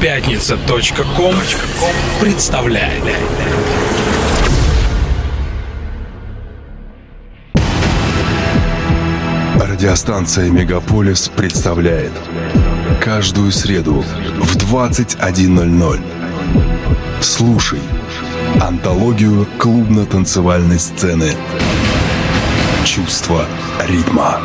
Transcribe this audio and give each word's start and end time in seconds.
Пятница.ком 0.00 1.34
представляет. 2.22 3.04
Радиостанция 9.56 10.48
«Мегаполис» 10.48 11.28
представляет 11.28 12.12
Каждую 13.02 13.52
среду 13.52 14.02
в 14.40 14.56
21.00 14.56 16.00
Слушай 17.20 17.80
Антологию 18.58 19.46
клубно-танцевальной 19.58 20.78
сцены 20.78 21.34
Чувство 22.86 23.44
ритма 23.86 24.40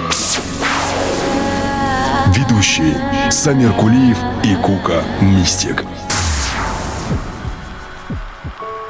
Ведущие 2.36 3.32
Самир 3.32 3.72
Кулиев 3.72 4.18
и 4.46 4.56
Кука 4.58 5.04
Мистик 5.22 5.84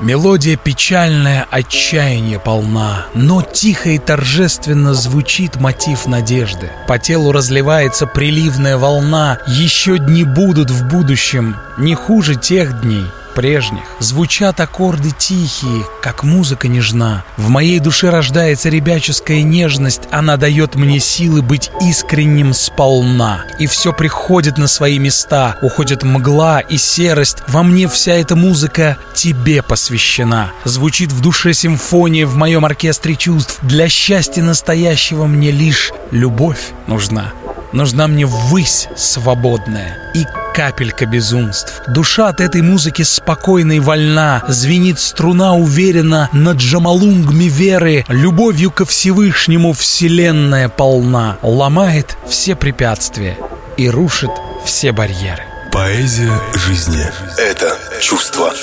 Мелодия 0.02 0.58
печальная, 0.58 1.48
отчаяние 1.50 2.40
полна, 2.40 3.06
но 3.14 3.42
тихо 3.42 3.92
и 3.92 3.98
торжественно 3.98 4.94
звучит 4.94 5.56
мотив 5.56 6.06
надежды. 6.08 6.70
По 6.88 7.00
телу 7.00 7.32
разливается 7.32 8.06
приливная 8.06 8.78
волна, 8.78 9.40
еще 9.48 9.98
дни 9.98 10.26
будут 10.26 10.70
в 10.70 10.86
будущем, 10.90 11.56
не 11.78 11.96
хуже 11.96 12.36
тех 12.36 12.82
дней, 12.82 13.06
прежних. 13.36 13.84
Звучат 14.00 14.60
аккорды 14.60 15.12
тихие, 15.16 15.84
как 16.02 16.24
музыка 16.24 16.68
нежна. 16.68 17.24
В 17.38 17.50
моей 17.50 17.80
душе 17.80 18.10
рождается 18.10 18.70
ребяческая 18.70 19.44
нежность, 19.44 20.04
она 20.10 20.38
дает 20.38 20.76
мне 20.76 21.00
силы 21.00 21.42
быть 21.42 21.70
искренним 21.82 22.54
сполна. 22.54 23.46
И 23.60 23.68
все 23.68 23.94
приходит 23.94 24.58
на 24.58 24.68
свои 24.68 24.98
места, 24.98 25.58
уходит 25.62 26.04
мгла 26.04 26.62
и 26.62 26.78
серость. 26.78 27.38
Во 27.48 27.62
мне 27.62 27.88
вся 27.88 28.14
эта 28.14 28.36
музыка 28.36 28.98
тебе 29.14 29.62
посвящена. 29.62 30.52
Звучит 30.64 31.12
в 31.12 31.22
душе 31.22 31.54
симфония 31.54 32.26
в 32.26 32.36
моем 32.36 32.66
оркестре 32.66 33.16
чувств. 33.16 33.60
Для 33.62 33.90
счастья 33.90 34.42
настоящего 34.42 35.26
мне 35.26 35.52
лишь 35.52 35.92
любовь 36.12 36.72
нужна. 36.88 37.34
Нужна 37.76 38.08
мне 38.08 38.26
ввысь 38.26 38.88
свободная 38.96 39.98
и 40.14 40.26
капелька 40.54 41.06
безумств. 41.06 41.82
Душа 41.88 42.30
от 42.30 42.40
этой 42.40 42.62
музыки 42.62 43.02
спокойна 43.02 43.74
и 43.74 43.80
вольна, 43.80 44.46
звенит 44.48 44.98
струна 44.98 45.56
уверенно 45.56 46.30
над 46.32 46.56
джамалунгми 46.56 47.44
веры, 47.44 48.06
любовью 48.08 48.72
ко 48.72 48.86
Всевышнему 48.86 49.74
вселенная 49.74 50.70
полна, 50.70 51.38
ломает 51.42 52.16
все 52.30 52.56
препятствия 52.56 53.38
и 53.76 53.90
рушит 53.90 54.32
все 54.64 54.94
барьеры. 54.94 55.44
Поэзия 55.74 56.32
жизни– 56.54 57.06
это 57.38 57.78
чувство 58.00 58.54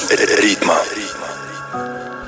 ритма. 0.41 0.79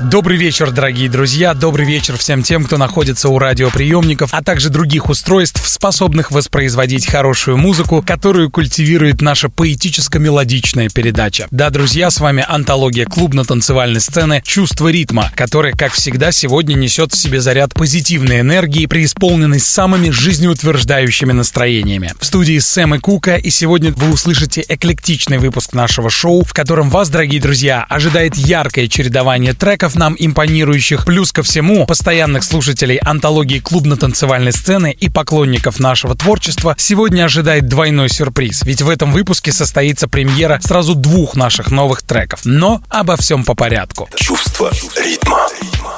Добрый 0.01 0.37
вечер, 0.37 0.73
дорогие 0.73 1.09
друзья, 1.09 1.55
добрый 1.55 1.87
вечер 1.87 2.17
всем 2.17 2.43
тем, 2.43 2.65
кто 2.65 2.79
находится 2.79 3.29
у 3.29 3.39
радиоприемников, 3.39 4.31
а 4.33 4.43
также 4.43 4.69
других 4.69 5.09
устройств, 5.09 5.67
способных 5.69 6.33
воспроизводить 6.33 7.07
хорошую 7.07 7.59
музыку, 7.59 8.03
которую 8.05 8.51
культивирует 8.51 9.21
наша 9.21 9.49
поэтическо-мелодичная 9.49 10.89
передача. 10.89 11.47
Да, 11.53 11.71
друзья, 11.71 12.11
с 12.11 12.19
вами 12.19 12.45
антология 12.47 13.07
клубно-танцевальной 13.07 14.01
сцены 14.01 14.43
«Чувство 14.45 14.89
ритма», 14.89 15.31
которая, 15.37 15.73
как 15.73 15.93
всегда, 15.93 16.33
сегодня 16.33 16.75
несет 16.75 17.13
в 17.13 17.17
себе 17.17 17.41
заряд 17.41 17.73
позитивной 17.73 18.41
энергии, 18.41 18.87
преисполненной 18.87 19.61
самыми 19.61 20.11
жизнеутверждающими 20.11 21.33
настроениями. 21.33 22.13
В 22.19 22.27
студии 22.27 22.59
Сэм 22.59 22.97
и 22.97 22.99
Кука, 22.99 23.37
и 23.37 23.51
сегодня 23.51 23.93
вы 23.93 24.13
услышите 24.13 24.65
эклектичный 24.69 25.39
выпуск 25.39 25.73
нашего 25.73 26.11
шоу, 26.11 26.45
в 26.45 26.53
котором 26.53 26.91
вас, 26.91 27.11
дорогие 27.11 27.41
друзья, 27.41 27.87
ожидает 27.89 28.37
яркое 28.37 28.89
чередование 28.89 29.53
треков 29.53 29.84
нам 29.95 30.17
импонирующих, 30.19 31.05
плюс 31.05 31.33
ко 31.33 31.43
всему 31.43 31.85
постоянных 31.87 32.45
слушателей 32.45 32.97
антологии 32.97 33.59
клубно-танцевальной 33.59 34.53
сцены 34.53 34.97
и 34.99 35.11
поклонников 35.11 35.79
нашего 35.79 36.15
творчества 36.15 36.75
сегодня 36.79 37.25
ожидает 37.25 37.69
двойной 37.69 38.09
сюрприз, 38.09 38.63
ведь 38.63 38.81
в 38.81 38.89
этом 38.89 39.13
выпуске 39.13 39.53
состоится 39.53 40.09
премьера 40.09 40.59
сразу 40.63 40.95
двух 40.95 41.37
наших 41.37 41.71
новых 41.71 42.03
треков. 42.03 42.41
Но 42.45 42.81
обо 42.89 43.17
всем 43.17 43.45
по 43.45 43.55
порядку. 43.55 44.09
Чувство 44.17 44.71
ритма. 44.97 45.44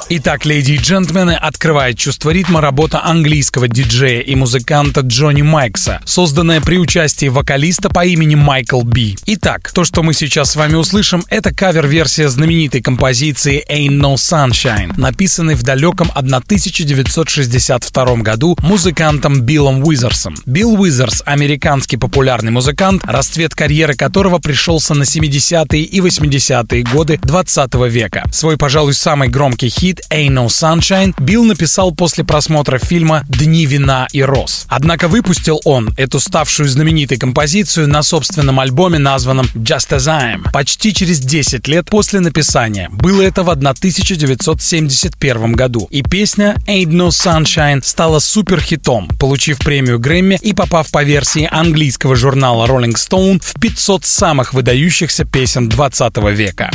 Итак, 0.09 0.45
леди 0.45 0.71
и 0.71 0.77
джентльмены, 0.77 1.31
открывает 1.31 1.97
чувство 1.97 2.29
ритма 2.29 2.61
работа 2.61 3.03
английского 3.03 3.67
диджея 3.67 4.21
и 4.21 4.35
музыканта 4.35 5.01
Джонни 5.01 5.41
Майкса, 5.41 5.99
созданная 6.05 6.61
при 6.61 6.77
участии 6.77 7.27
вокалиста 7.27 7.89
по 7.89 8.05
имени 8.05 8.35
Майкл 8.35 8.83
Би. 8.83 9.17
Итак, 9.25 9.69
то, 9.73 9.83
что 9.83 10.03
мы 10.03 10.13
сейчас 10.13 10.51
с 10.51 10.55
вами 10.55 10.75
услышим, 10.75 11.25
это 11.27 11.53
кавер-версия 11.53 12.29
знаменитой 12.29 12.81
композиции 12.81 13.65
Ain't 13.69 13.99
No 13.99 14.15
Sunshine, 14.15 14.97
написанной 14.97 15.55
в 15.55 15.63
далеком 15.63 16.09
1962 16.15 18.15
году 18.17 18.57
музыкантом 18.61 19.41
Биллом 19.41 19.83
Уизерсом. 19.83 20.35
Билл 20.45 20.79
Уизерс– 20.79 21.21
американский 21.25 21.97
популярный 21.97 22.51
музыкант, 22.51 23.03
расцвет 23.05 23.55
карьеры 23.55 23.95
которого 23.95 24.39
пришелся 24.39 24.93
на 24.93 25.03
70-е 25.03 25.83
и 25.83 25.99
80-е 25.99 26.83
годы 26.83 27.19
20 27.21 27.73
века. 27.89 28.23
Свой, 28.31 28.55
пожалуй, 28.55 28.93
самый 28.93 29.27
громкий 29.27 29.67
хит 29.67 29.96
хит 29.97 30.05
«Ain't 30.11 30.33
No 30.33 30.47
Sunshine» 30.47 31.13
Билл 31.19 31.43
написал 31.43 31.91
после 31.91 32.23
просмотра 32.23 32.77
фильма 32.77 33.23
«Дни 33.27 33.65
вина 33.65 34.07
и 34.11 34.21
роз». 34.21 34.67
Однако 34.69 35.07
выпустил 35.07 35.59
он 35.65 35.89
эту 35.97 36.19
ставшую 36.19 36.69
знаменитой 36.69 37.17
композицию 37.17 37.87
на 37.87 38.03
собственном 38.03 38.59
альбоме, 38.59 38.99
названном 38.99 39.47
«Just 39.55 39.95
As 39.95 40.07
I 40.07 40.35
Am», 40.35 40.51
почти 40.51 40.93
через 40.93 41.19
10 41.19 41.67
лет 41.67 41.89
после 41.89 42.19
написания. 42.19 42.89
Было 42.91 43.21
это 43.21 43.43
в 43.43 43.49
1971 43.49 45.53
году. 45.53 45.87
И 45.91 46.03
песня 46.03 46.55
«Ain't 46.67 46.91
No 46.91 47.09
Sunshine» 47.09 47.83
стала 47.83 48.19
суперхитом, 48.19 49.09
получив 49.19 49.59
премию 49.59 49.99
Грэмми 49.99 50.39
и 50.41 50.53
попав 50.53 50.89
по 50.91 51.03
версии 51.03 51.47
английского 51.49 52.15
журнала 52.15 52.67
Rolling 52.67 52.95
Stone 52.95 53.41
в 53.43 53.59
500 53.59 54.05
самых 54.05 54.53
выдающихся 54.53 55.25
песен 55.25 55.69
20 55.69 56.17
века. 56.33 56.69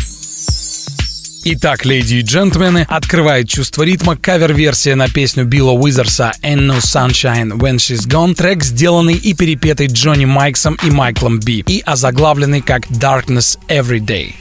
Итак, 1.44 1.84
леди 1.84 2.16
и 2.16 2.22
джентльмены, 2.22 2.86
открывает 2.88 3.48
чувство 3.48 3.82
ритма 3.82 4.16
кавер-версия 4.16 4.94
на 4.94 5.08
песню 5.08 5.44
Билла 5.44 5.72
Уизерса 5.72 6.32
«And 6.40 6.68
No 6.68 6.78
Sunshine 6.78 7.58
When 7.58 7.78
She's 7.78 8.06
Gone», 8.06 8.34
трек, 8.34 8.62
сделанный 8.62 9.14
и 9.14 9.34
перепетый 9.34 9.88
Джонни 9.88 10.24
Майксом 10.24 10.78
и 10.84 10.90
Майклом 10.92 11.40
Би, 11.40 11.64
и 11.66 11.82
озаглавленный 11.84 12.60
как 12.60 12.86
«Darkness 12.86 13.58
Every 13.68 13.98
Day». 13.98 14.34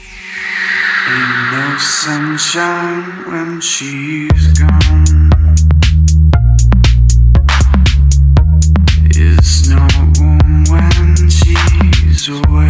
Away. 12.28 12.61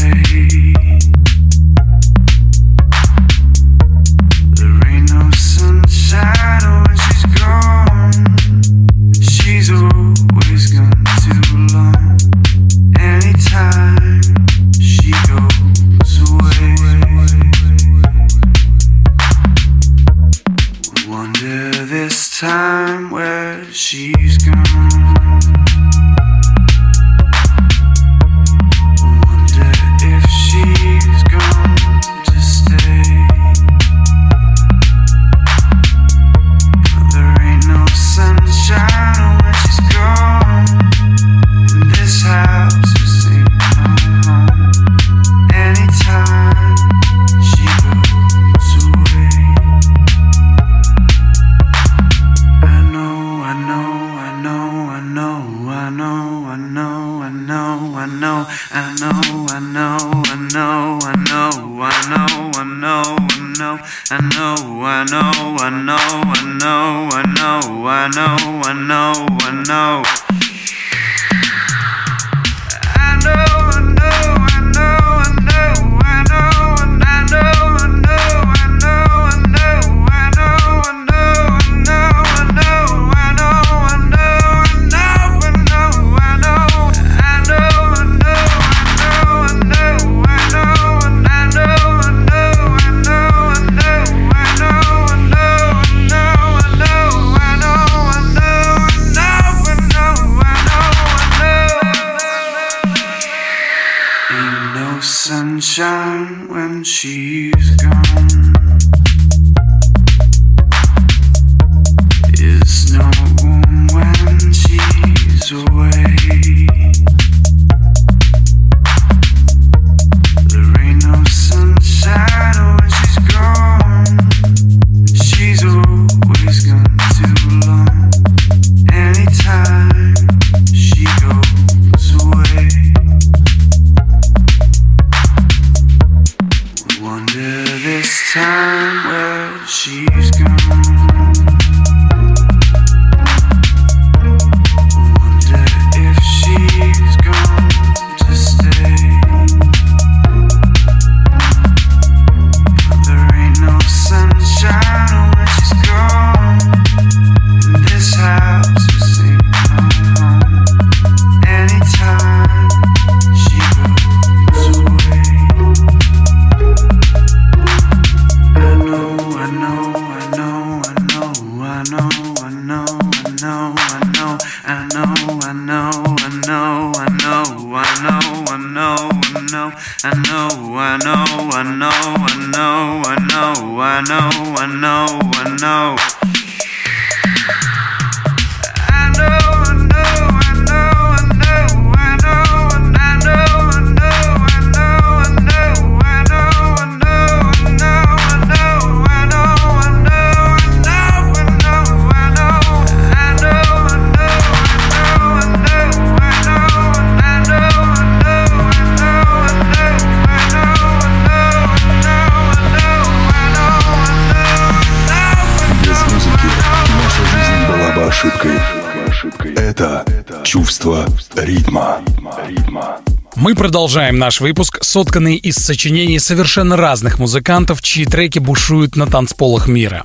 Продолжаем 223.72 224.18
наш 224.18 224.42
выпуск, 224.42 224.84
сотканный 224.84 225.36
из 225.36 225.56
сочинений 225.56 226.18
совершенно 226.18 226.76
разных 226.76 227.18
музыкантов, 227.18 227.80
чьи 227.80 228.04
треки 228.04 228.38
бушуют 228.38 228.96
на 228.96 229.06
танцполах 229.06 229.66
мира. 229.66 230.02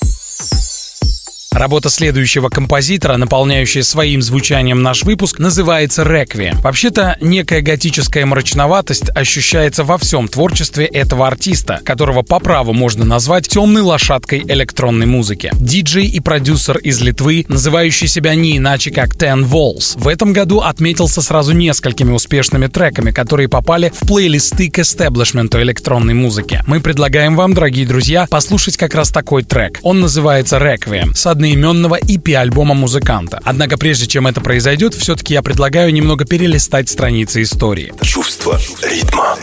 Работа 1.58 1.90
следующего 1.90 2.50
композитора, 2.50 3.18
наполняющая 3.18 3.82
своим 3.82 4.22
звучанием 4.22 4.84
наш 4.84 5.02
выпуск, 5.02 5.40
называется 5.40 6.04
«Реквием». 6.04 6.56
Вообще-то, 6.62 7.18
некая 7.20 7.62
готическая 7.62 8.28
мрачноватость 8.28 9.10
ощущается 9.16 9.84
во 9.84 9.98
всем 9.98 10.28
творчестве 10.28 10.86
этого 10.86 11.26
артиста, 11.26 11.82
которого 11.84 12.22
по 12.22 12.40
праву 12.40 12.74
можно 12.74 13.06
назвать 13.06 13.48
темной 13.48 13.82
лошадкой 13.82 14.44
электронной 14.48 15.08
музыки. 15.08 15.50
Диджей 15.56 16.06
и 16.06 16.20
продюсер 16.20 16.78
из 16.78 17.02
Литвы, 17.02 17.44
называющий 17.48 18.08
себя 18.08 18.36
не 18.36 18.58
иначе 18.58 18.92
как 18.92 19.16
Ten 19.16 19.44
Walls, 19.44 20.00
в 20.00 20.08
этом 20.08 20.34
году 20.34 20.60
отметился 20.60 21.24
сразу 21.24 21.54
несколькими 21.54 22.12
успешными 22.12 22.68
треками, 22.68 23.10
которые 23.10 23.50
попали 23.50 23.92
в 24.00 24.06
плейлисты 24.06 24.70
к 24.70 24.78
эстеблишменту 24.78 25.60
электронной 25.64 26.14
музыки. 26.14 26.62
Мы 26.68 26.82
предлагаем 26.82 27.36
вам, 27.36 27.56
дорогие 27.56 27.88
друзья, 27.88 28.28
послушать 28.30 28.78
как 28.78 28.94
раз 28.94 29.10
такой 29.10 29.42
трек. 29.42 29.80
Он 29.82 30.02
называется 30.02 30.60
«Реквием» 30.60 31.16
с 31.16 31.26
одной 31.26 31.47
одноименного 31.48 31.98
EP-альбома 32.00 32.74
музыканта. 32.74 33.40
Однако 33.44 33.78
прежде 33.78 34.06
чем 34.06 34.28
это 34.28 34.42
произойдет, 34.42 34.94
все-таки 34.94 35.34
я 35.34 35.42
предлагаю 35.42 35.94
немного 35.94 36.26
перелистать 36.26 36.90
страницы 36.90 37.42
истории. 37.42 37.94
Чувство 38.02 38.60
ритма. 38.84 39.38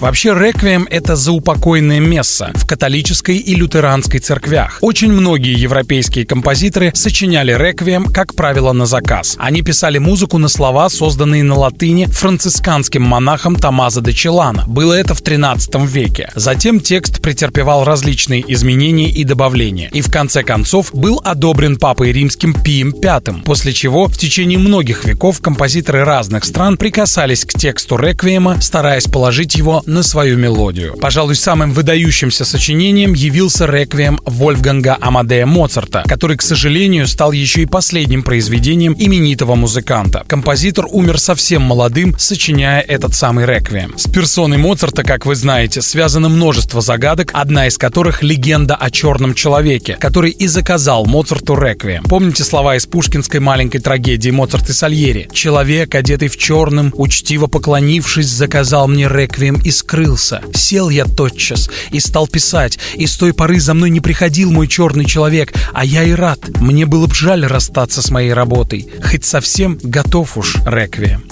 Вообще, 0.00 0.34
реквием— 0.34 0.86
это 0.90 1.14
заупокойное 1.14 2.00
место 2.00 2.50
в 2.54 2.66
католической 2.66 3.36
и 3.36 3.54
лютеранской 3.54 4.18
церквях. 4.18 4.78
Очень 4.80 5.12
многие 5.12 5.58
европейские 5.58 6.24
композиторы 6.24 6.92
сочиняли 6.94 7.52
реквием, 7.52 8.06
как 8.06 8.34
правило, 8.34 8.72
на 8.72 8.86
заказ. 8.86 9.36
Они 9.38 9.62
писали 9.62 9.98
музыку 9.98 10.38
на 10.38 10.48
слова, 10.48 10.88
созданные 10.88 11.42
на 11.42 11.54
латыни 11.54 12.06
францисканским 12.06 13.02
монахом 13.02 13.56
Томазо 13.56 14.00
де 14.00 14.12
Челана. 14.12 14.64
Было 14.66 14.94
это 14.94 15.14
в 15.14 15.20
13 15.20 15.74
веке. 15.86 16.30
Затем 16.34 16.80
текст 16.80 17.20
претерпевал 17.20 17.84
различные 17.84 18.42
изменения 18.52 19.10
и 19.10 19.24
добавления. 19.24 19.90
И 19.92 20.00
в 20.00 20.10
конце 20.10 20.42
концов 20.42 20.94
был 20.94 21.20
одобрен 21.24 21.76
Папой 21.76 22.12
Римским 22.12 22.54
Пием 22.54 22.92
V, 22.92 23.42
после 23.44 23.72
чего 23.72 24.06
в 24.06 24.16
течение 24.16 24.58
многих 24.58 25.04
веков 25.04 25.40
композиторы 25.40 26.04
разных 26.04 26.44
стран 26.44 26.76
прикасались 26.76 27.44
к 27.44 27.52
тексту 27.52 27.96
реквиема, 27.96 28.60
стараясь 28.60 29.04
положить 29.04 29.54
его 29.56 29.69
на 29.86 30.02
свою 30.02 30.36
мелодию. 30.36 30.96
Пожалуй, 31.00 31.34
самым 31.34 31.72
выдающимся 31.72 32.44
сочинением 32.44 33.14
явился 33.14 33.66
реквием 33.66 34.20
Вольфганга 34.24 34.96
Амадея 35.00 35.46
Моцарта, 35.46 36.04
который, 36.06 36.36
к 36.36 36.42
сожалению, 36.42 37.06
стал 37.06 37.32
еще 37.32 37.62
и 37.62 37.66
последним 37.66 38.22
произведением 38.22 38.94
именитого 38.98 39.54
музыканта. 39.54 40.24
Композитор 40.26 40.86
умер 40.90 41.18
совсем 41.18 41.62
молодым, 41.62 42.16
сочиняя 42.18 42.80
этот 42.80 43.14
самый 43.14 43.46
реквием. 43.46 43.94
С 43.96 44.08
персоной 44.08 44.58
Моцарта, 44.58 45.02
как 45.02 45.26
вы 45.26 45.34
знаете, 45.34 45.82
связано 45.82 46.28
множество 46.28 46.80
загадок, 46.80 47.30
одна 47.32 47.66
из 47.66 47.78
которых 47.78 48.22
легенда 48.22 48.74
о 48.74 48.90
черном 48.90 49.34
человеке, 49.34 49.96
который 50.00 50.30
и 50.30 50.46
заказал 50.46 51.06
Моцарту 51.06 51.54
реквием. 51.54 52.04
Помните 52.04 52.44
слова 52.44 52.76
из 52.76 52.86
пушкинской 52.86 53.40
маленькой 53.40 53.78
трагедии 53.78 54.30
Моцарт 54.30 54.68
и 54.70 54.72
Сальери? 54.72 55.28
«Человек, 55.32 55.94
одетый 55.94 56.28
в 56.28 56.36
черным, 56.36 56.92
учтиво 56.96 57.46
поклонившись, 57.46 58.28
заказал 58.28 58.88
мне 58.88 59.08
реквием 59.08 59.59
из 59.64 59.80
скрылся. 59.80 60.42
Сел 60.54 60.88
я 60.88 61.04
тотчас 61.04 61.68
и 61.90 62.00
стал 62.00 62.28
писать, 62.28 62.78
и 62.94 63.06
с 63.06 63.16
той 63.16 63.34
поры 63.34 63.60
за 63.60 63.74
мной 63.74 63.90
не 63.90 64.00
приходил 64.00 64.52
мой 64.52 64.68
черный 64.68 65.04
человек, 65.04 65.52
а 65.72 65.84
я 65.84 66.04
и 66.04 66.12
рад. 66.12 66.38
Мне 66.60 66.86
было 66.86 67.06
бы 67.06 67.14
жаль 67.14 67.44
расстаться 67.44 68.02
с 68.02 68.10
моей 68.10 68.32
работой, 68.32 68.88
хоть 69.02 69.24
совсем 69.24 69.78
готов 69.82 70.36
уж 70.36 70.56
реквием. 70.66 71.24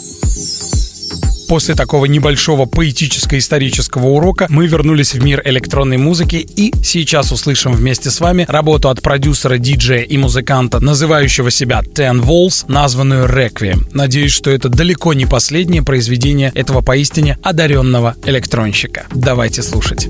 После 1.48 1.74
такого 1.74 2.04
небольшого 2.04 2.66
поэтическо-исторического 2.66 4.06
урока 4.06 4.46
мы 4.50 4.66
вернулись 4.66 5.14
в 5.14 5.24
мир 5.24 5.40
электронной 5.46 5.96
музыки 5.96 6.36
и 6.36 6.74
сейчас 6.84 7.32
услышим 7.32 7.72
вместе 7.72 8.10
с 8.10 8.20
вами 8.20 8.44
работу 8.48 8.90
от 8.90 9.00
продюсера, 9.00 9.56
диджея 9.56 10.02
и 10.02 10.18
музыканта, 10.18 10.78
называющего 10.78 11.50
себя 11.50 11.80
Ten 11.80 12.20
Walls, 12.20 12.66
названную 12.68 13.26
Requiem. 13.26 13.88
Надеюсь, 13.92 14.32
что 14.32 14.50
это 14.50 14.68
далеко 14.68 15.14
не 15.14 15.24
последнее 15.24 15.82
произведение 15.82 16.52
этого 16.54 16.82
поистине 16.82 17.38
одаренного 17.42 18.14
электронщика. 18.26 19.06
Давайте 19.14 19.62
слушать. 19.62 20.06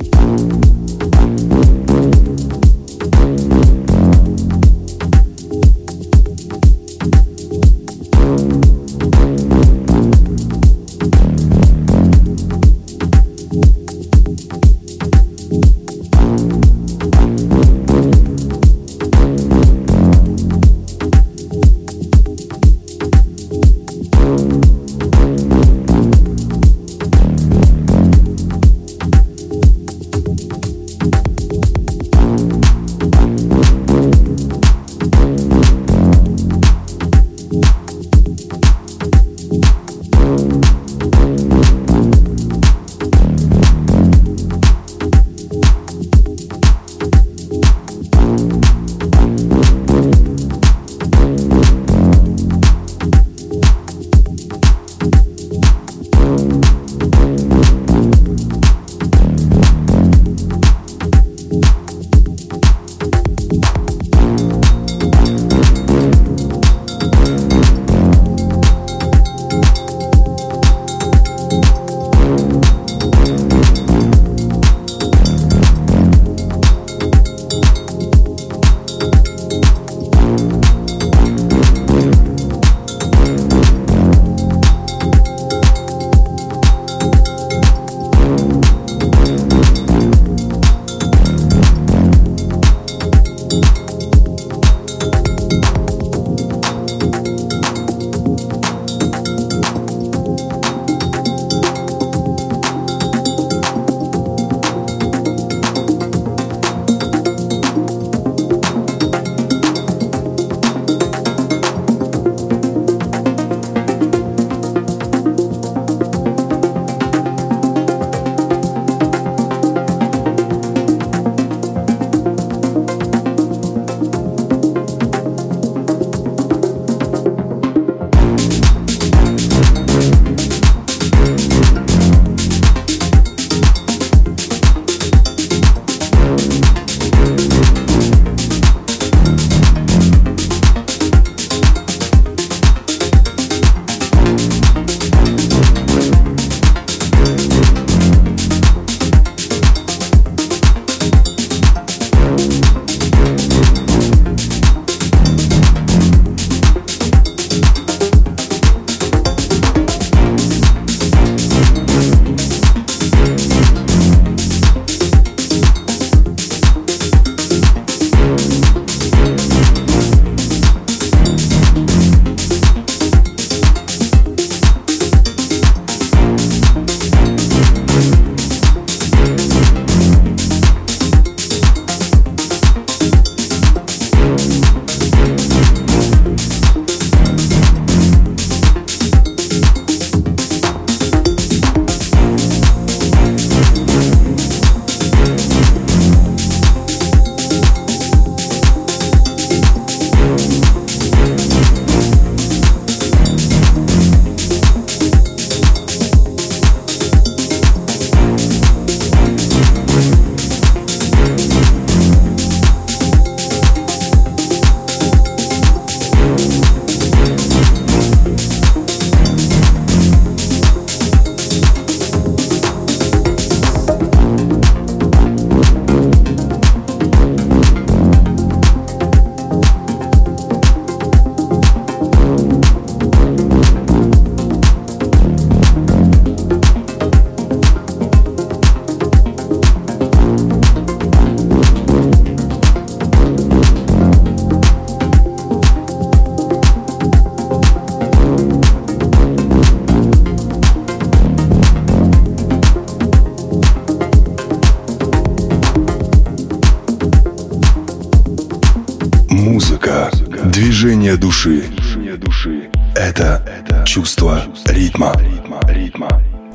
Души. 261.45 262.69
Это 262.97 263.85
чувство 263.87 264.43
ритма. 264.67 265.15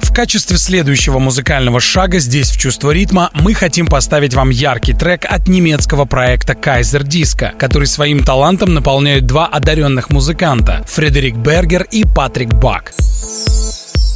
В 0.02 0.14
качестве 0.14 0.58
следующего 0.58 1.20
музыкального 1.20 1.80
шага 1.80 2.20
здесь 2.20 2.52
в 2.52 2.60
«Чувство 2.60 2.92
ритма» 2.92 3.32
мы 3.34 3.54
хотим 3.54 3.88
поставить 3.88 4.34
вам 4.34 4.50
яркий 4.50 4.94
трек 4.94 5.26
от 5.28 5.48
немецкого 5.48 6.06
проекта 6.06 6.54
Kaiser 6.54 7.04
Disco, 7.04 7.58
который 7.58 7.88
своим 7.88 8.24
талантом 8.24 8.74
наполняют 8.74 9.26
два 9.26 9.48
одаренных 9.48 10.10
музыканта— 10.10 10.84
Фредерик 10.88 11.38
Бергер 11.38 11.88
и 11.90 12.04
Патрик 12.04 12.50
Бак. 12.54 12.92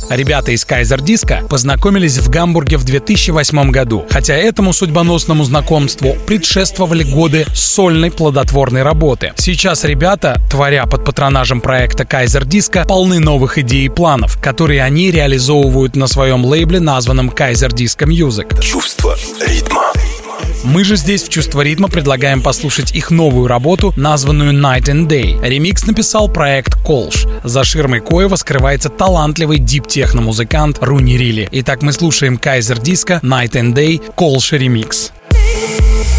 Ребята 0.10 0.52
из 0.52 0.66
Kaiser 0.66 1.00
Disco 1.00 1.48
познакомились 1.48 2.18
в 2.18 2.30
Гамбурге 2.30 2.78
в 2.78 2.86
2008 2.86 3.72
году, 3.72 4.06
хотя 4.10 4.36
этому 4.36 4.72
судьбоносному 4.72 5.44
знакомству 5.44 6.16
предшествовали 6.26 7.04
годы 7.04 7.46
сольной 7.54 8.10
плодотворной 8.12 8.84
работы. 8.84 9.34
Сейчас 9.36 9.84
ребята, 9.84 10.42
творя 10.50 10.86
под 10.86 11.04
патронажем 11.04 11.60
проекта 11.60 12.04
Kaiser 12.04 12.44
Disco, 12.44 12.88
полны 12.88 13.20
новых 13.20 13.58
идей 13.58 13.86
и 13.86 13.90
планов, 13.90 14.40
которые 14.42 14.82
они 14.82 15.12
реализовывают 15.12 15.96
на 15.96 16.08
своем 16.08 16.46
лейбле, 16.46 16.80
названном 16.80 17.30
Kaiser 17.30 17.70
Disco 17.70 18.08
Music. 18.08 18.62
Чувство 18.62 19.18
ритма. 19.46 19.92
Мы 20.64 20.84
же 20.84 20.96
здесь 20.96 21.24
в 21.24 21.30
«Чувство 21.30 21.62
ритма» 21.62 21.88
предлагаем 21.88 22.42
послушать 22.42 22.92
их 22.94 23.12
новую 23.12 23.48
работу, 23.48 23.94
названную 23.96 24.54
Night 24.54 24.86
and 24.86 25.08
Day. 25.08 25.40
Ремикс 25.42 25.86
написал 25.86 26.30
проект 26.30 26.76
Колш. 26.84 27.26
За 27.44 27.64
ширмой 27.64 28.02
Коева 28.02 28.36
скрывается 28.36 28.90
талантливый 28.90 29.60
дип-техно-музыкант 29.60 30.80
Руни 30.82 31.18
Рилли. 31.18 31.48
Итак, 31.52 31.82
мы 31.82 31.94
слушаем 31.94 32.38
Кайзер 32.38 32.80
Диско 32.80 33.20
Night 33.24 33.52
and 33.52 33.74
Day 33.74 34.02
Колш 34.16 34.52
ремикс. 34.52 35.12
Леди 35.32 36.17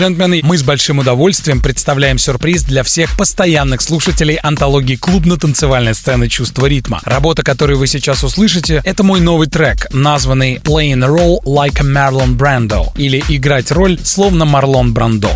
джентльмены, 0.00 0.40
мы 0.42 0.56
с 0.56 0.62
большим 0.62 1.00
удовольствием 1.00 1.60
представляем 1.60 2.16
сюрприз 2.16 2.62
для 2.62 2.82
всех 2.82 3.14
постоянных 3.18 3.82
слушателей 3.82 4.36
антологии 4.36 4.96
клубно-танцевальной 4.96 5.94
сцены 5.94 6.26
«Чувство 6.26 6.64
ритма». 6.64 7.02
Работа, 7.04 7.42
которую 7.42 7.78
вы 7.78 7.86
сейчас 7.86 8.24
услышите, 8.24 8.80
это 8.86 9.02
мой 9.02 9.20
новый 9.20 9.48
трек, 9.48 9.92
названный 9.92 10.56
«Playing 10.56 11.04
a 11.04 11.08
Role 11.08 11.42
Like 11.44 11.80
a 11.80 11.84
Marlon 11.84 12.34
Brando» 12.34 12.86
или 12.96 13.22
«Играть 13.28 13.70
роль 13.72 13.98
словно 14.02 14.46
Марлон 14.46 14.94
Брандо». 14.94 15.32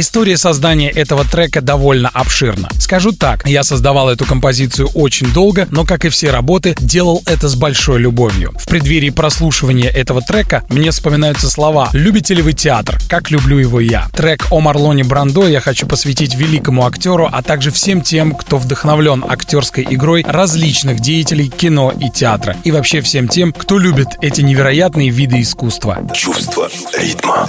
История 0.00 0.36
создания 0.36 0.90
этого 0.90 1.24
трека 1.24 1.60
довольно 1.60 2.08
обширна. 2.10 2.68
Скажу 2.78 3.10
так, 3.10 3.44
я 3.48 3.64
создавал 3.64 4.08
эту 4.08 4.26
композицию 4.26 4.86
очень 4.94 5.26
долго, 5.32 5.66
но, 5.72 5.84
как 5.84 6.04
и 6.04 6.08
все 6.08 6.30
работы, 6.30 6.76
делал 6.78 7.20
это 7.26 7.48
с 7.48 7.56
большой 7.56 7.98
любовью. 7.98 8.54
В 8.56 8.68
преддверии 8.68 9.10
прослушивания 9.10 9.90
этого 9.90 10.22
трека 10.22 10.62
мне 10.68 10.92
вспоминаются 10.92 11.50
слова 11.50 11.88
«Любите 11.94 12.32
ли 12.34 12.42
вы 12.42 12.52
театр? 12.52 12.96
Как 13.08 13.32
люблю 13.32 13.58
его 13.58 13.80
я». 13.80 14.06
Трек 14.14 14.46
о 14.52 14.60
Марлоне 14.60 15.02
Брандо 15.02 15.48
я 15.48 15.60
хочу 15.60 15.84
посвятить 15.84 16.36
великому 16.36 16.86
актеру, 16.86 17.28
а 17.32 17.42
также 17.42 17.72
всем 17.72 18.00
тем, 18.00 18.36
кто 18.36 18.58
вдохновлен 18.58 19.24
актерской 19.28 19.84
игрой 19.90 20.24
различных 20.24 21.00
деятелей 21.00 21.48
кино 21.48 21.92
и 21.98 22.08
театра. 22.08 22.56
И 22.62 22.70
вообще 22.70 23.00
всем 23.00 23.26
тем, 23.26 23.52
кто 23.52 23.78
любит 23.78 24.10
эти 24.20 24.42
невероятные 24.42 25.10
виды 25.10 25.40
искусства. 25.42 25.98
Чувство 26.14 26.68
ритма. 26.96 27.48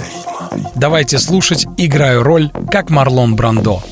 Давайте 0.74 1.18
слушать 1.18 1.66
«Играю 1.76 2.22
роль» 2.22 2.50
как 2.70 2.90
Марлон 2.90 3.36
Брандо. 3.36 3.82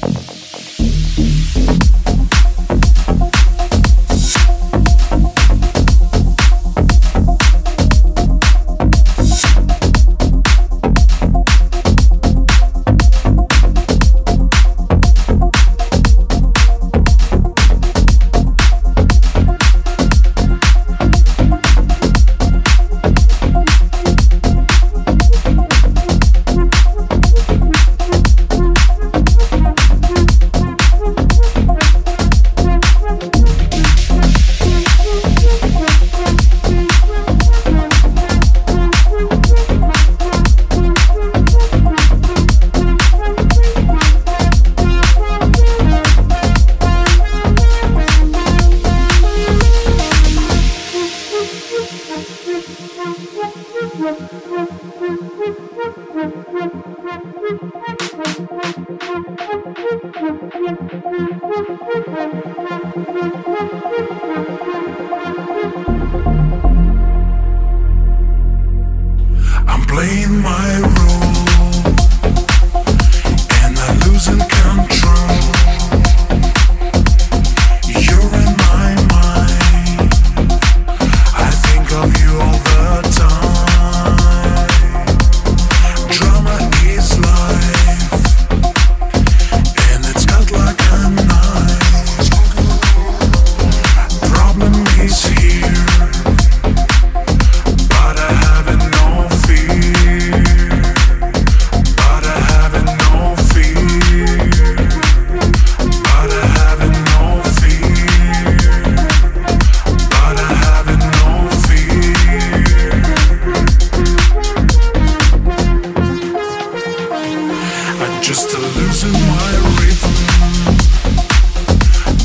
just 118.21 118.53
losing 118.59 119.13
my 119.13 119.53
rhythm, 119.79 120.15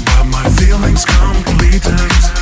but 0.05 0.25
my 0.25 0.49
feelings 0.49 1.05
complete. 1.05 2.32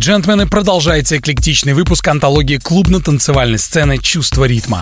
Джентльмены, 0.00 0.46
продолжается 0.46 1.18
эклектичный 1.18 1.74
выпуск 1.74 2.08
антологии 2.08 2.56
клубно-танцевальной 2.56 3.58
сцены 3.58 3.98
«Чувство 3.98 4.46
ритма». 4.46 4.80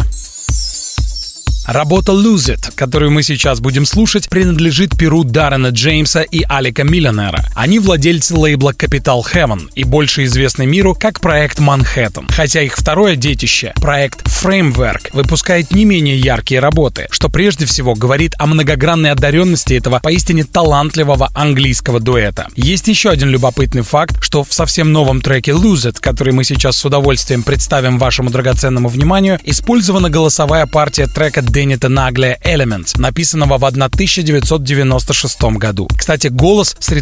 Работа 1.66 2.12
Lose 2.12 2.54
It, 2.54 2.72
которую 2.76 3.10
мы 3.10 3.24
сейчас 3.24 3.58
будем 3.58 3.84
слушать, 3.84 4.28
принадлежит 4.28 4.96
перу 4.96 5.24
Даррена 5.24 5.70
Джеймса 5.70 6.22
и 6.22 6.44
Алика 6.48 6.84
Миллионера. 6.84 7.44
Они 7.58 7.80
владельцы 7.80 8.36
лейбла 8.36 8.70
Capital 8.70 9.20
Heaven 9.34 9.68
и 9.74 9.82
больше 9.82 10.22
известны 10.26 10.64
миру 10.64 10.94
как 10.94 11.18
проект 11.18 11.58
Manhattan. 11.58 12.30
Хотя 12.30 12.62
их 12.62 12.76
второе 12.76 13.16
детище, 13.16 13.72
проект 13.80 14.24
Framework, 14.28 15.08
выпускает 15.12 15.72
не 15.72 15.84
менее 15.84 16.16
яркие 16.16 16.60
работы, 16.60 17.08
что 17.10 17.28
прежде 17.28 17.66
всего 17.66 17.96
говорит 17.96 18.34
о 18.38 18.46
многогранной 18.46 19.10
одаренности 19.10 19.74
этого 19.74 19.98
поистине 19.98 20.44
талантливого 20.44 21.30
английского 21.34 21.98
дуэта. 21.98 22.46
Есть 22.54 22.86
еще 22.86 23.10
один 23.10 23.28
любопытный 23.30 23.82
факт, 23.82 24.22
что 24.22 24.44
в 24.44 24.54
совсем 24.54 24.92
новом 24.92 25.20
треке 25.20 25.50
Lose 25.50 25.90
It, 25.90 25.96
который 26.00 26.32
мы 26.32 26.44
сейчас 26.44 26.76
с 26.76 26.84
удовольствием 26.84 27.42
представим 27.42 27.98
вашему 27.98 28.30
драгоценному 28.30 28.88
вниманию, 28.88 29.40
использована 29.42 30.10
голосовая 30.10 30.66
партия 30.66 31.08
трека 31.08 31.42
Деннита 31.42 31.88
Наглия 31.88 32.38
Elements, 32.44 33.00
написанного 33.00 33.58
в 33.58 33.64
1996 33.64 35.42
году. 35.56 35.88
Кстати, 35.98 36.28
голос 36.28 36.76
с 36.78 36.92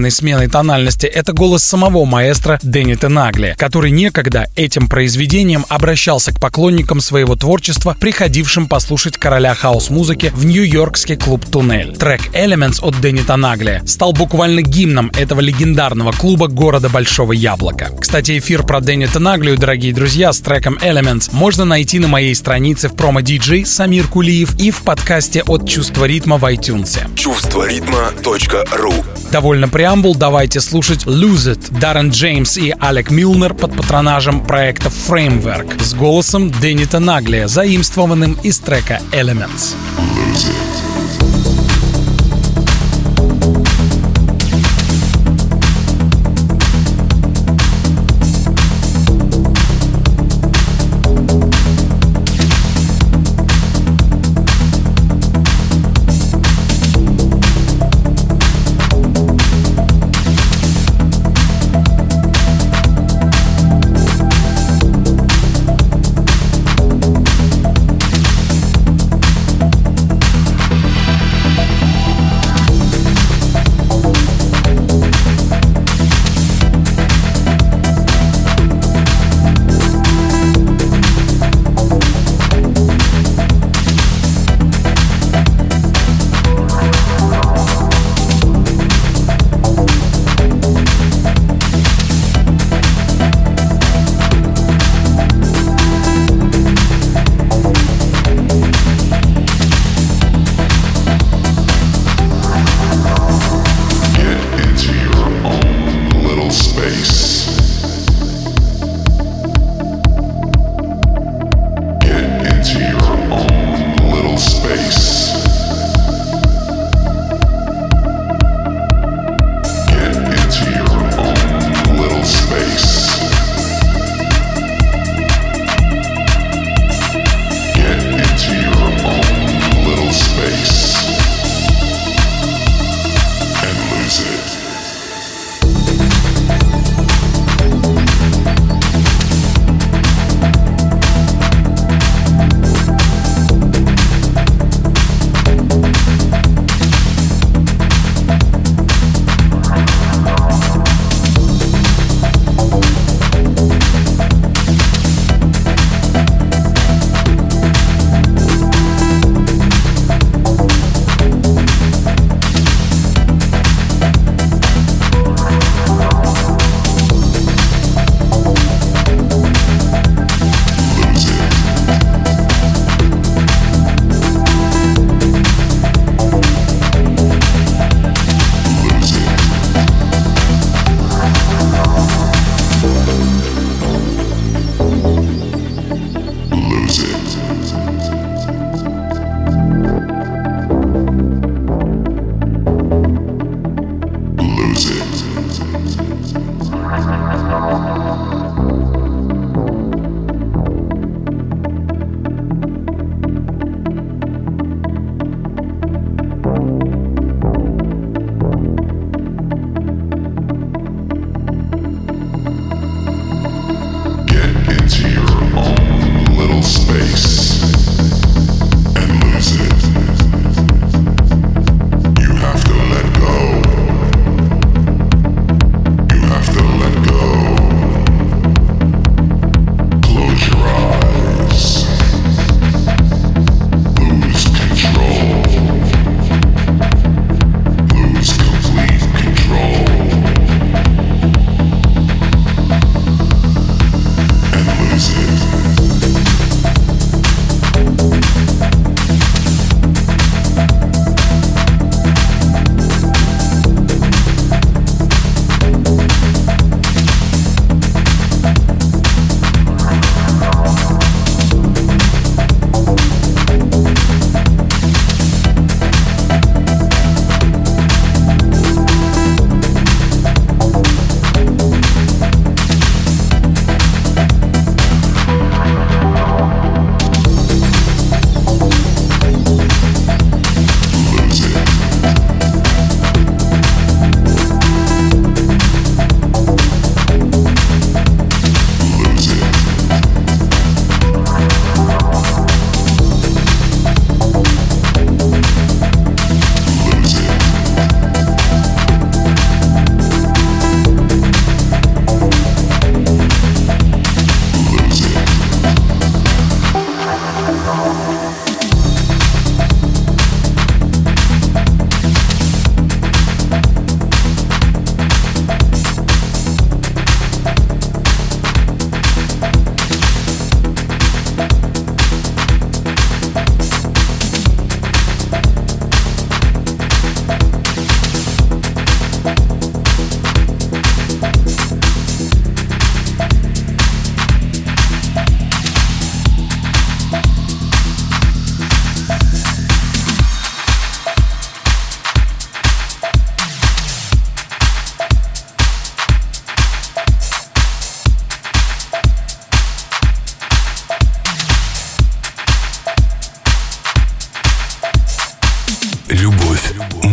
ретушированной 0.00 0.10
сменой 0.10 0.48
тональности— 0.48 1.06
это 1.14 1.32
голос 1.32 1.62
самого 1.62 2.04
маэстро 2.04 2.58
Деннита 2.62 3.08
Наглия, 3.08 3.54
который 3.56 3.90
некогда 3.90 4.46
этим 4.56 4.88
произведением 4.88 5.64
обращался 5.68 6.32
к 6.32 6.40
поклонникам 6.40 7.00
своего 7.00 7.36
творчества, 7.36 7.96
приходившим 7.98 8.66
послушать 8.66 9.16
короля 9.16 9.54
хаос-музыки 9.54 10.32
в 10.34 10.44
нью-йоркский 10.44 11.16
клуб 11.16 11.44
«Туннель». 11.44 11.96
Трек 11.96 12.20
Elements 12.34 12.80
от 12.82 13.00
Деннита 13.00 13.36
Наглия 13.36 13.82
стал 13.86 14.12
буквально 14.12 14.62
гимном 14.62 15.10
этого 15.18 15.40
легендарного 15.40 16.12
клуба 16.12 16.48
города 16.48 16.88
Большого 16.88 17.32
Яблока. 17.32 17.90
Кстати, 18.00 18.38
эфир 18.38 18.62
про 18.62 18.80
Деннита 18.80 19.18
Наглию, 19.18 19.58
дорогие 19.58 19.92
друзья, 19.92 20.32
с 20.32 20.40
треком 20.40 20.78
Elements 20.82 21.28
можно 21.32 21.64
найти 21.64 21.98
на 21.98 22.08
моей 22.08 22.34
странице 22.34 22.88
в 22.88 22.94
промо-диджей 22.94 23.66
Самир 23.66 24.06
Кулиев 24.06 24.58
и 24.58 24.70
в 24.70 24.82
подкасте 24.82 25.42
от 25.42 25.68
«Чувство 25.68 26.04
ритма» 26.04 26.38
в 26.38 26.44
iTunes. 26.44 26.98
Чувство 27.16 27.68
ритма.ру 27.68 28.92
Довольно 29.30 29.68
преамбул, 29.90 30.14
давайте 30.14 30.60
слушать 30.60 31.04
Lose 31.04 31.56
It, 31.56 31.80
Даррен 31.80 32.10
Джеймс 32.10 32.56
и 32.56 32.72
Алек 32.78 33.10
Милнер 33.10 33.54
под 33.54 33.76
патронажем 33.76 34.40
проекта 34.40 34.88
Framework 34.88 35.82
с 35.82 35.94
голосом 35.94 36.52
Денита 36.52 37.00
Наглия, 37.00 37.48
заимствованным 37.48 38.34
из 38.44 38.60
трека 38.60 39.00
Elements. 39.10 39.74
Lose 39.98 40.46
it. 40.46 40.89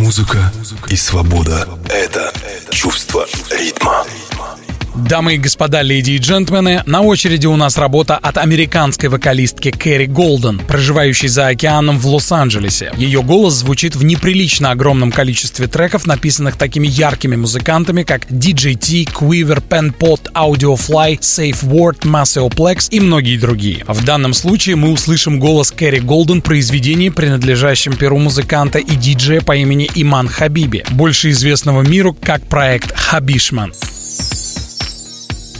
Музыка 0.08 0.50
и 0.88 0.96
свобода— 0.96 1.68
это 1.90 2.32
чувство 2.70 3.26
ритма. 3.50 4.06
Дамы 5.06 5.36
и 5.36 5.38
господа, 5.38 5.82
леди 5.82 6.12
и 6.12 6.18
джентльмены, 6.18 6.82
на 6.84 7.02
очереди 7.02 7.46
у 7.46 7.54
нас 7.54 7.78
работа 7.78 8.16
от 8.16 8.36
американской 8.36 9.08
вокалистки 9.08 9.70
Кэрри 9.70 10.06
Голден, 10.06 10.58
проживающей 10.58 11.28
за 11.28 11.46
океаном 11.46 11.98
в 12.00 12.06
Лос-Анджелесе. 12.06 12.92
Ее 12.96 13.22
голос 13.22 13.54
звучит 13.54 13.94
в 13.94 14.02
неприлично 14.02 14.72
огромном 14.72 15.12
количестве 15.12 15.68
треков, 15.68 16.06
написанных 16.06 16.56
такими 16.56 16.88
яркими 16.88 17.36
музыкантами, 17.36 18.02
как 18.02 18.26
DJ 18.26 18.74
T, 18.74 19.10
Quiver, 19.10 19.62
Penpot, 19.66 20.32
Audiofly, 20.34 21.20
Safe 21.20 21.62
Word, 21.62 22.00
Maceo 22.00 22.50
Plex 22.50 22.88
и 22.90 22.98
многие 22.98 23.38
другие. 23.38 23.84
В 23.86 24.04
данном 24.04 24.34
случае 24.34 24.74
мы 24.74 24.90
услышим 24.90 25.38
голос 25.38 25.70
Кэрри 25.70 26.00
Голден 26.00 26.40
в 26.40 26.44
произведении, 26.44 27.10
принадлежащем 27.10 27.96
перу 27.96 28.18
музыканта 28.18 28.80
и 28.80 28.96
диджея 28.96 29.42
по 29.42 29.56
имени 29.56 29.88
Иман 29.94 30.28
Хабиби, 30.28 30.84
больше 30.90 31.30
известного 31.30 31.82
миру 31.82 32.16
как 32.20 32.42
проект 32.42 32.92
Хабишман. 32.96 33.72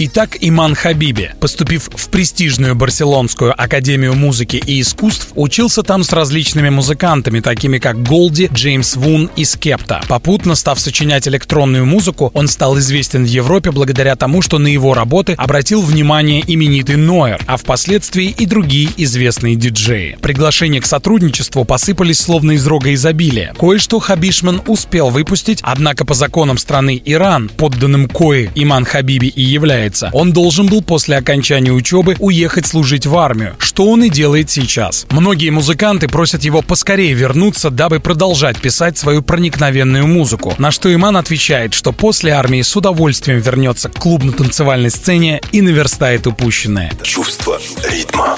Итак, 0.01 0.37
Иман 0.41 0.77
Хабиби, 0.77 1.33
поступив 1.41 1.91
в 1.93 2.09
престижную 2.11 2.77
Барселонскую 2.77 3.53
академию 3.61 4.15
музыки 4.15 4.63
и 4.65 4.81
искусств, 4.81 5.33
учился 5.35 5.83
там 5.83 6.05
с 6.05 6.13
различными 6.13 6.69
музыкантами, 6.69 7.41
такими 7.41 7.79
как 7.79 8.01
Голди, 8.05 8.49
Джеймс 8.53 8.95
Вун 8.95 9.29
и 9.35 9.45
Скепта. 9.45 10.01
Попутно 10.07 10.55
став 10.55 10.79
сочинять 10.79 11.27
электронную 11.27 11.85
музыку, 11.85 12.31
он 12.33 12.47
стал 12.47 12.79
известен 12.79 13.25
в 13.25 13.29
Европе 13.29 13.73
благодаря 13.73 14.15
тому, 14.15 14.41
что 14.41 14.59
на 14.59 14.69
его 14.69 14.95
работы 14.95 15.33
обратил 15.33 15.83
внимание 15.83 16.45
именитый 16.47 16.95
Ноер, 16.95 17.43
а 17.49 17.57
впоследствии 17.57 18.29
и 18.29 18.47
другие 18.47 18.91
известные 18.99 19.57
диджеи. 19.57 20.17
Приглашения 20.23 20.81
к 20.81 20.87
сотрудничеству 20.87 21.65
посыпались 21.65 22.21
словно 22.21 22.53
из 22.53 22.65
рога 22.69 22.95
изобилия. 22.95 23.53
Кое-что 23.59 23.99
Хабишман 23.99 24.63
успел 24.69 25.11
выпустить, 25.11 25.59
однако 25.63 26.05
по 26.05 26.15
законам 26.15 26.57
страны 26.57 27.03
Иран, 27.05 27.49
подданным 27.49 28.09
кое 28.09 28.53
Иман 28.55 28.85
Хабиби 28.85 29.27
и 29.27 29.43
является 29.43 29.88
является. 29.89 30.11
Он 30.13 30.33
должен 30.33 30.67
был 30.67 30.83
после 30.83 31.17
окончания 31.17 31.73
учебы 31.73 32.17
уехать 32.19 32.67
служить 32.67 33.07
в 33.07 33.17
армию, 33.17 33.57
что 33.59 33.87
он 33.87 34.05
и 34.05 34.11
делает 34.11 34.51
сейчас. 34.51 35.07
Многие 35.11 35.51
музыканты 35.51 36.09
просят 36.09 36.45
его 36.45 36.63
поскорее 36.63 37.13
вернуться, 37.13 37.71
дабы 37.71 38.01
продолжать 38.01 38.59
писать 38.61 38.99
свою 38.99 39.23
проникновенную 39.23 40.07
музыку. 40.07 40.55
На 40.59 40.71
что 40.71 40.93
Иман 40.93 41.17
отвечает, 41.17 41.75
что 41.75 41.93
после 41.93 42.33
армии 42.33 42.63
с 42.63 42.77
удовольствием 42.77 43.41
вернется 43.41 43.89
к 43.89 43.95
клубно-танцевальной 43.95 44.91
сцене 44.91 45.41
и 45.53 45.63
наверстает 45.63 46.27
упущенное. 46.27 46.93
Чувство 47.03 47.59
ритма. 47.91 48.37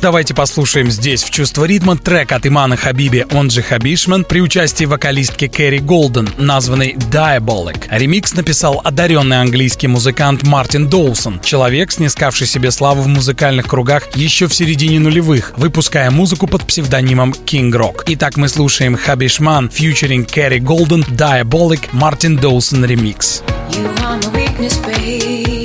Давайте 0.00 0.32
послушаем 0.32 0.92
здесь 0.92 1.24
в 1.24 1.30
«Чувство 1.30 1.64
ритма» 1.64 1.96
трек 1.96 2.30
от 2.30 2.46
Имана 2.46 2.76
Хабиби, 2.76 3.26
он 3.32 3.50
же 3.50 3.62
Хабишман, 3.62 4.24
при 4.24 4.40
участии 4.40 4.84
вокалистки 4.84 5.48
Кэрри 5.48 5.78
Голден, 5.78 6.28
названный 6.38 6.92
Diabolic. 6.92 7.86
Ремикс 7.90 8.32
написал 8.34 8.80
одаренный 8.84 9.40
английский 9.40 9.88
музыкант 9.88 10.44
Мартин 10.44 10.88
Доусон, 10.88 11.40
человек, 11.40 11.90
снискавший 11.90 12.46
себе 12.46 12.70
славу 12.70 13.02
в 13.02 13.08
музыкальных 13.08 13.66
кругах 13.66 14.04
еще 14.14 14.46
в 14.46 14.54
середине 14.54 15.00
нулевых, 15.00 15.52
выпуская 15.56 16.12
музыку 16.12 16.46
под 16.46 16.64
псевдонимом 16.64 17.32
King 17.32 17.72
Rock. 17.72 18.04
Итак, 18.06 18.36
мы 18.36 18.48
слушаем 18.48 18.96
Хабишман, 18.96 19.68
фьючеринг 19.68 20.30
Кэрри 20.30 20.60
Голден, 20.60 21.02
Diabolic, 21.02 21.88
Мартин 21.90 22.36
Доусон 22.36 22.84
ремикс. 22.84 23.42
You 23.72 23.84
are 23.84 24.16
my 24.16 24.32
weakness, 24.32 24.78
babe. 24.78 25.57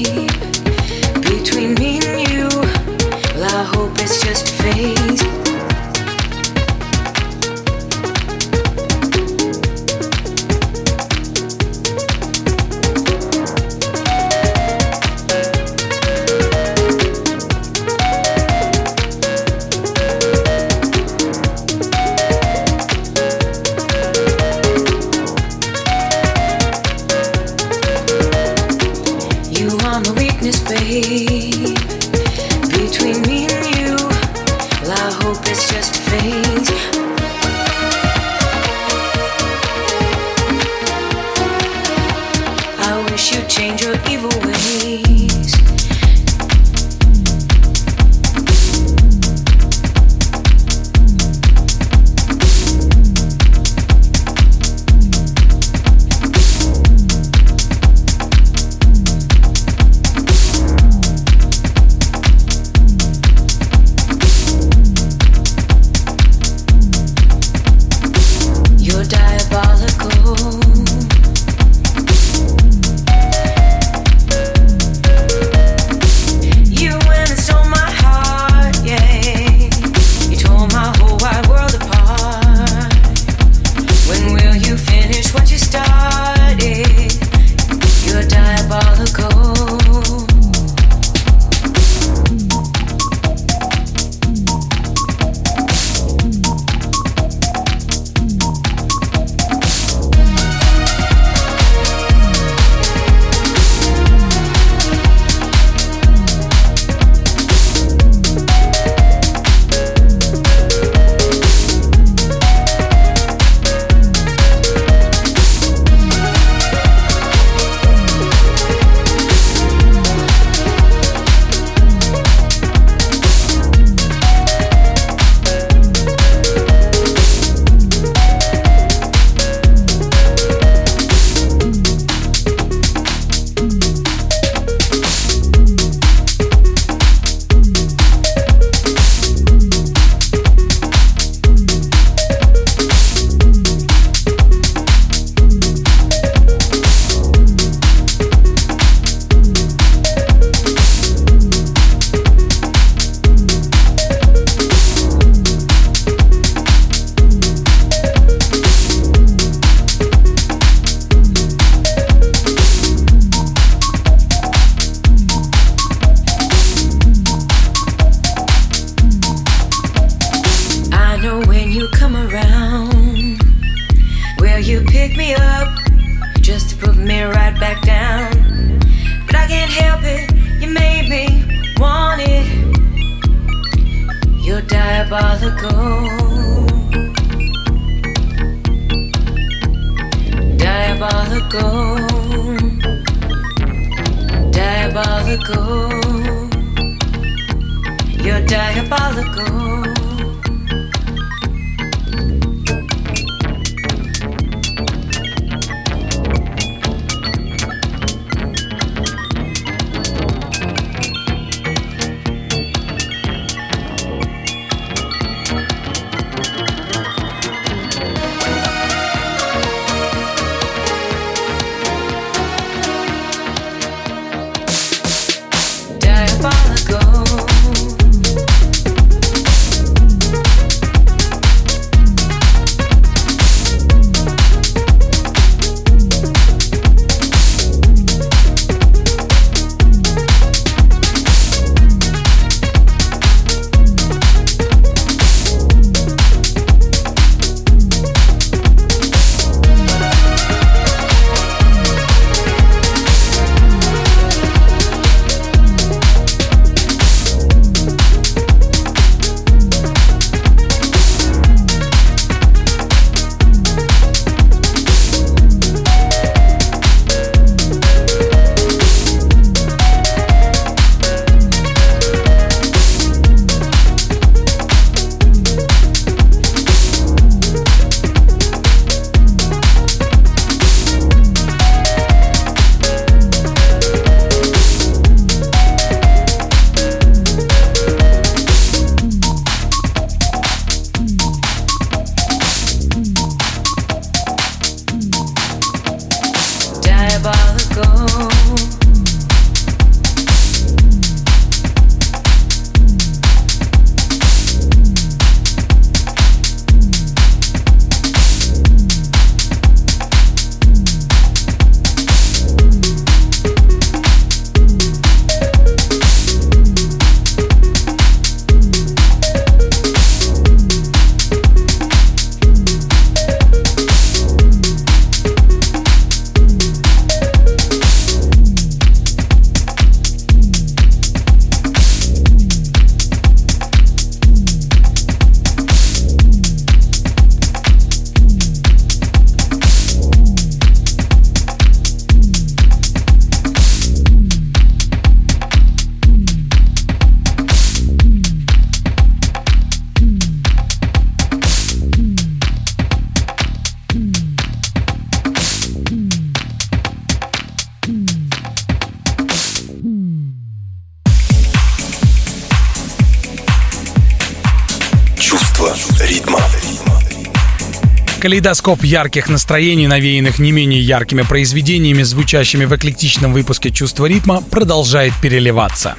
Калейдоскоп 368.23 368.85
ярких 368.85 369.27
настроений, 369.27 369.85
навеянных 369.85 370.39
не 370.39 370.53
менее 370.53 370.79
яркими 370.79 371.23
произведениями, 371.23 372.03
звучащими 372.03 372.63
в 372.63 372.73
эклектичном 372.73 373.33
выпуске 373.33 373.69
«Чувство 373.69 374.05
ритма», 374.05 374.39
продолжает 374.39 375.11
переливаться. 375.21 375.97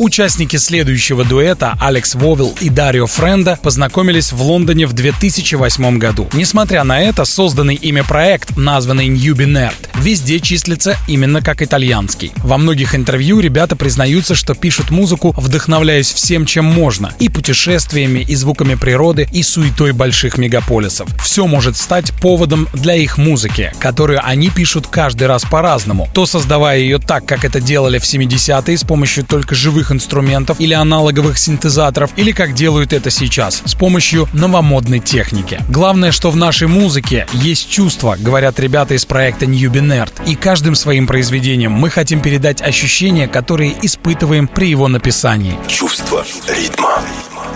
Участники 0.00 0.56
следующего 0.56 1.26
дуэта, 1.26 1.76
Алекс 1.78 2.14
Вовил 2.14 2.56
и 2.62 2.70
Дарио 2.70 3.06
Френда, 3.06 3.58
познакомились 3.62 4.32
в 4.32 4.40
Лондоне 4.40 4.86
в 4.86 4.94
2008 4.94 5.98
году. 5.98 6.26
Несмотря 6.32 6.84
на 6.84 7.02
это, 7.02 7.26
созданный 7.26 7.74
ими 7.74 8.00
проект, 8.00 8.56
названный 8.56 9.10
Newbie 9.10 9.70
везде 10.00 10.40
числится 10.40 10.96
именно 11.06 11.42
как 11.42 11.60
итальянский. 11.60 12.32
Во 12.38 12.56
многих 12.56 12.94
интервью 12.94 13.40
ребята 13.40 13.76
признаются, 13.76 14.34
что 14.34 14.54
пишут 14.54 14.90
музыку, 14.90 15.34
вдохновляясь 15.36 16.10
всем, 16.10 16.46
чем 16.46 16.64
можно, 16.64 17.12
и 17.18 17.28
путешествиями, 17.28 18.20
и 18.20 18.34
звуками 18.36 18.76
природы, 18.76 19.28
и 19.30 19.42
суетой 19.42 19.92
больших 19.92 20.38
мегаполисов. 20.38 21.10
Все 21.22 21.46
может 21.46 21.76
стать 21.76 22.12
поводом 22.22 22.68
для 22.72 22.94
их 22.94 23.18
музыки, 23.18 23.70
которую 23.78 24.26
они 24.26 24.48
пишут 24.48 24.86
каждый 24.86 25.26
раз 25.26 25.44
по-разному, 25.44 26.08
то 26.14 26.24
создавая 26.24 26.78
ее 26.78 26.98
так, 26.98 27.26
как 27.26 27.44
это 27.44 27.60
делали 27.60 27.98
в 27.98 28.04
70-е 28.04 28.78
с 28.78 28.84
помощью 28.84 29.24
только 29.24 29.54
живых 29.54 29.89
инструментов 29.90 30.60
или 30.60 30.74
аналоговых 30.74 31.38
синтезаторов, 31.38 32.10
или 32.16 32.32
как 32.32 32.54
делают 32.54 32.92
это 32.92 33.10
сейчас, 33.10 33.62
с 33.64 33.74
помощью 33.74 34.28
новомодной 34.32 35.00
техники. 35.00 35.60
Главное, 35.68 36.12
что 36.12 36.30
в 36.30 36.36
нашей 36.36 36.68
музыке 36.68 37.26
есть 37.32 37.70
чувство, 37.70 38.16
говорят 38.18 38.58
ребята 38.60 38.94
из 38.94 39.04
проекта 39.04 39.46
Newbie 39.46 39.82
Nerd, 39.82 40.12
и 40.26 40.34
каждым 40.34 40.74
своим 40.74 41.06
произведением 41.06 41.72
мы 41.72 41.90
хотим 41.90 42.20
передать 42.20 42.62
ощущения, 42.62 43.28
которые 43.28 43.74
испытываем 43.82 44.48
при 44.48 44.68
его 44.68 44.88
написании. 44.88 45.56
Чувство 45.68 46.24
ритма. 46.48 47.02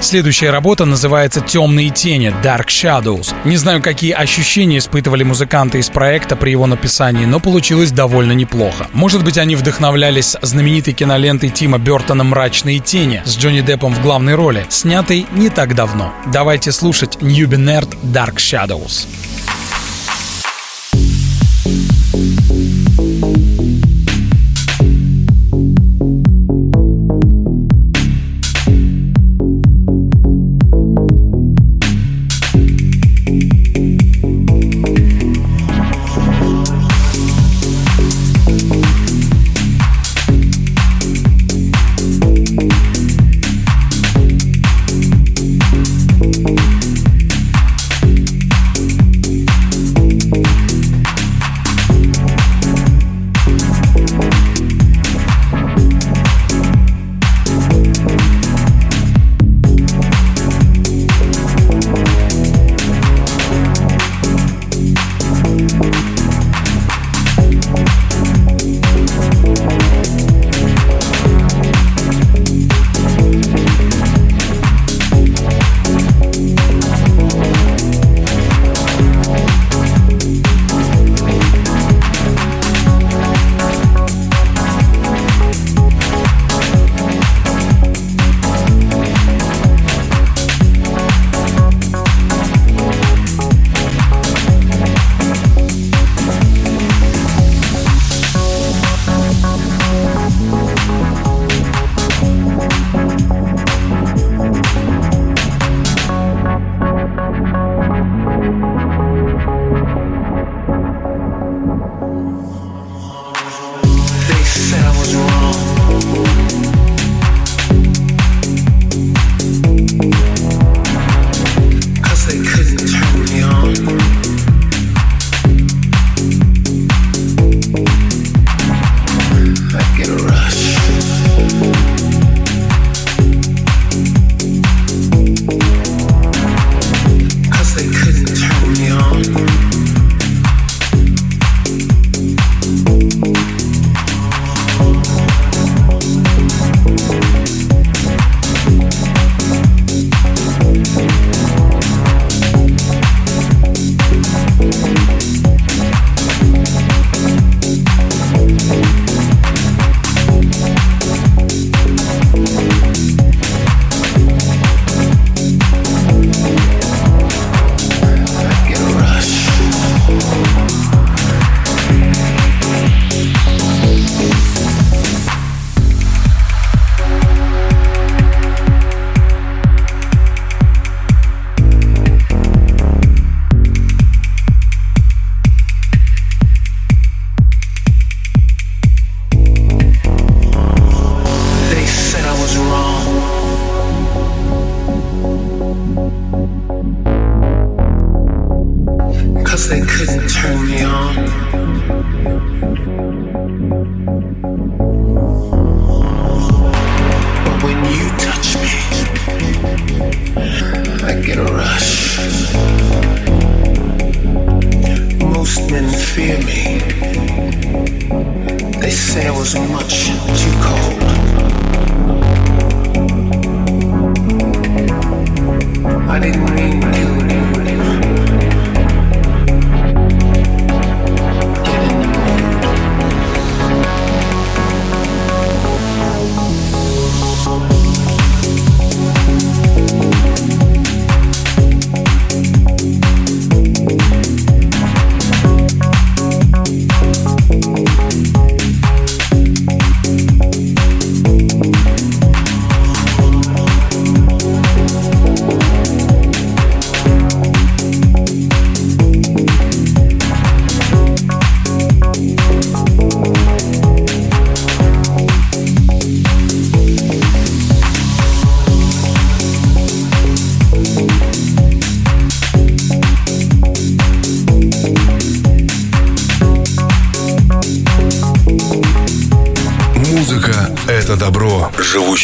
Следующая 0.01 0.51
работа 0.51 0.85
называется 0.85 1.41
«Темные 1.41 1.91
тени» 1.91 2.35
Dark 2.43 2.67
Shadows. 2.67 3.35
Не 3.45 3.57
знаю, 3.57 3.83
какие 3.83 4.13
ощущения 4.13 4.79
испытывали 4.79 5.23
музыканты 5.23 5.79
из 5.79 5.89
проекта 5.89 6.37
при 6.37 6.51
его 6.51 6.67
написании, 6.67 7.25
но 7.25 7.41
получилось 7.41 7.91
довольно 7.91 8.33
неплохо. 8.33 8.89
Может 8.93 9.25
быть, 9.25 9.39
они 9.39 9.57
вдохновлялись 9.57 10.37
знаменитой 10.43 10.93
кинолентой 10.93 11.51
Тима 11.51 11.79
Бертона 11.79 12.25
«Мрачные 12.25 12.81
тени» 12.81 13.23
с 13.25 13.37
Джонни 13.37 13.61
Деппом 13.63 13.95
в 13.95 14.03
главной 14.03 14.35
роли, 14.35 14.67
снятой 14.69 15.27
не 15.33 15.49
так 15.49 15.75
давно. 15.75 16.13
Давайте 16.33 16.73
слушать 16.73 17.17
Newbie 17.21 17.89
Dark 18.13 18.37
Shadows. 18.37 19.07
Cause 21.65 21.94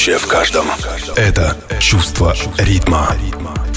живущее 0.01 0.19
в 0.19 0.27
каждом. 0.27 0.67
Это 1.17 1.55
чувство 1.79 2.35
ритма. 2.57 3.15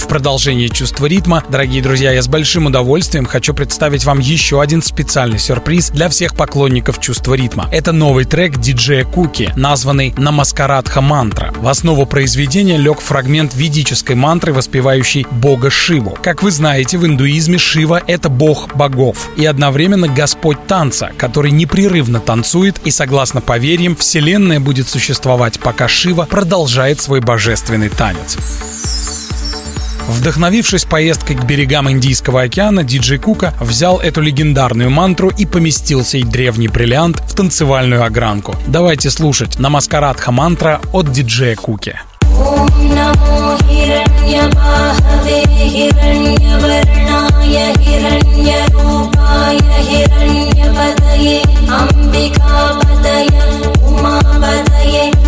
В 0.04 0.08
продолжении 0.14 0.68
чувства 0.68 1.06
ритма, 1.06 1.44
дорогие 1.50 1.82
друзья, 1.82 2.12
я 2.12 2.22
с 2.22 2.28
большим 2.28 2.66
удовольствием 2.66 3.26
хочу 3.26 3.54
представить 3.54 4.04
вам 4.04 4.20
еще 4.20 4.62
один 4.62 4.82
специальный 4.84 5.40
сюрприз 5.40 5.92
для 5.92 6.10
всех 6.10 6.36
поклонников 6.36 7.00
чувства 7.00 7.36
ритма. 7.36 7.70
Это 7.72 7.94
новый 7.94 8.26
трек 8.26 8.58
диджея 8.58 9.06
Куки, 9.06 9.52
названный 9.56 10.14
«Намаскарадха 10.18 11.00
мантра». 11.00 11.54
В 11.58 11.68
основу 11.70 12.06
произведения 12.06 12.78
лег 12.78 13.00
фрагмент 13.00 13.56
ведической 13.56 14.16
мантры, 14.16 14.52
воспевающей 14.52 15.26
бога 15.32 15.72
Шиву. 15.72 16.18
Как 16.22 16.44
вы 16.44 16.52
знаете, 16.52 16.98
в 16.98 17.06
индуизме 17.06 17.58
Шива— 17.58 18.04
это 18.08 18.28
бог 18.28 18.76
богов 18.76 19.30
и 19.38 19.46
одновременно 19.46 20.10
господь 20.10 20.68
танца, 20.68 21.12
который 21.18 21.52
непрерывно 21.52 22.20
танцует 22.20 22.76
и, 22.84 22.92
согласно 22.92 23.40
поверьям, 23.40 23.96
вселенная 23.96 24.60
будет 24.60 24.90
существовать, 24.90 25.62
пока 25.62 25.88
Шива 25.88 26.28
продолжает 26.30 27.00
свой 27.00 27.22
божественный 27.22 27.90
танец. 27.90 28.38
Вдохновившись 30.08 30.86
поездкой 30.86 31.36
к 31.36 31.44
берегам 31.44 31.90
Индийского 31.90 32.42
океана, 32.42 32.84
диджей 32.84 33.20
Кука 33.20 33.54
взял 33.60 34.00
эту 34.00 34.22
легендарную 34.22 34.90
мантру 34.90 35.30
и 35.30 35.46
поместил 35.46 36.04
сей 36.04 36.24
древний 36.24 36.68
бриллиант 36.68 37.22
в 37.28 37.36
танцевальную 37.36 38.04
огранку. 38.04 38.56
Давайте 38.68 39.10
слушать 39.10 39.60
на 39.60 39.70
маскарадха 39.70 40.32
мантра 40.32 40.82
от 40.92 41.12
диджея 41.12 41.56
Куки. 41.56 42.00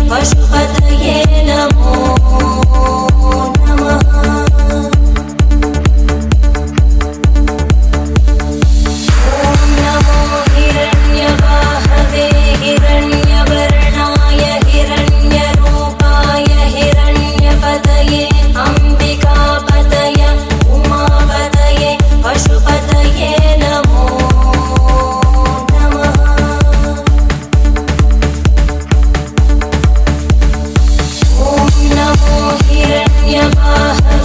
Пашупатае 0.08 1.44
намо 1.46 3.05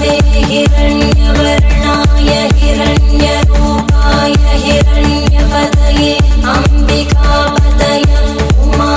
हिरण्य 0.03 1.31
वर्णाय 1.37 2.31
हिरण्यरूपाय 2.61 4.33
हिरण्य 4.65 5.43
बदये 5.53 6.13
अम्बिकादय 6.53 8.03
उमा 8.63 8.89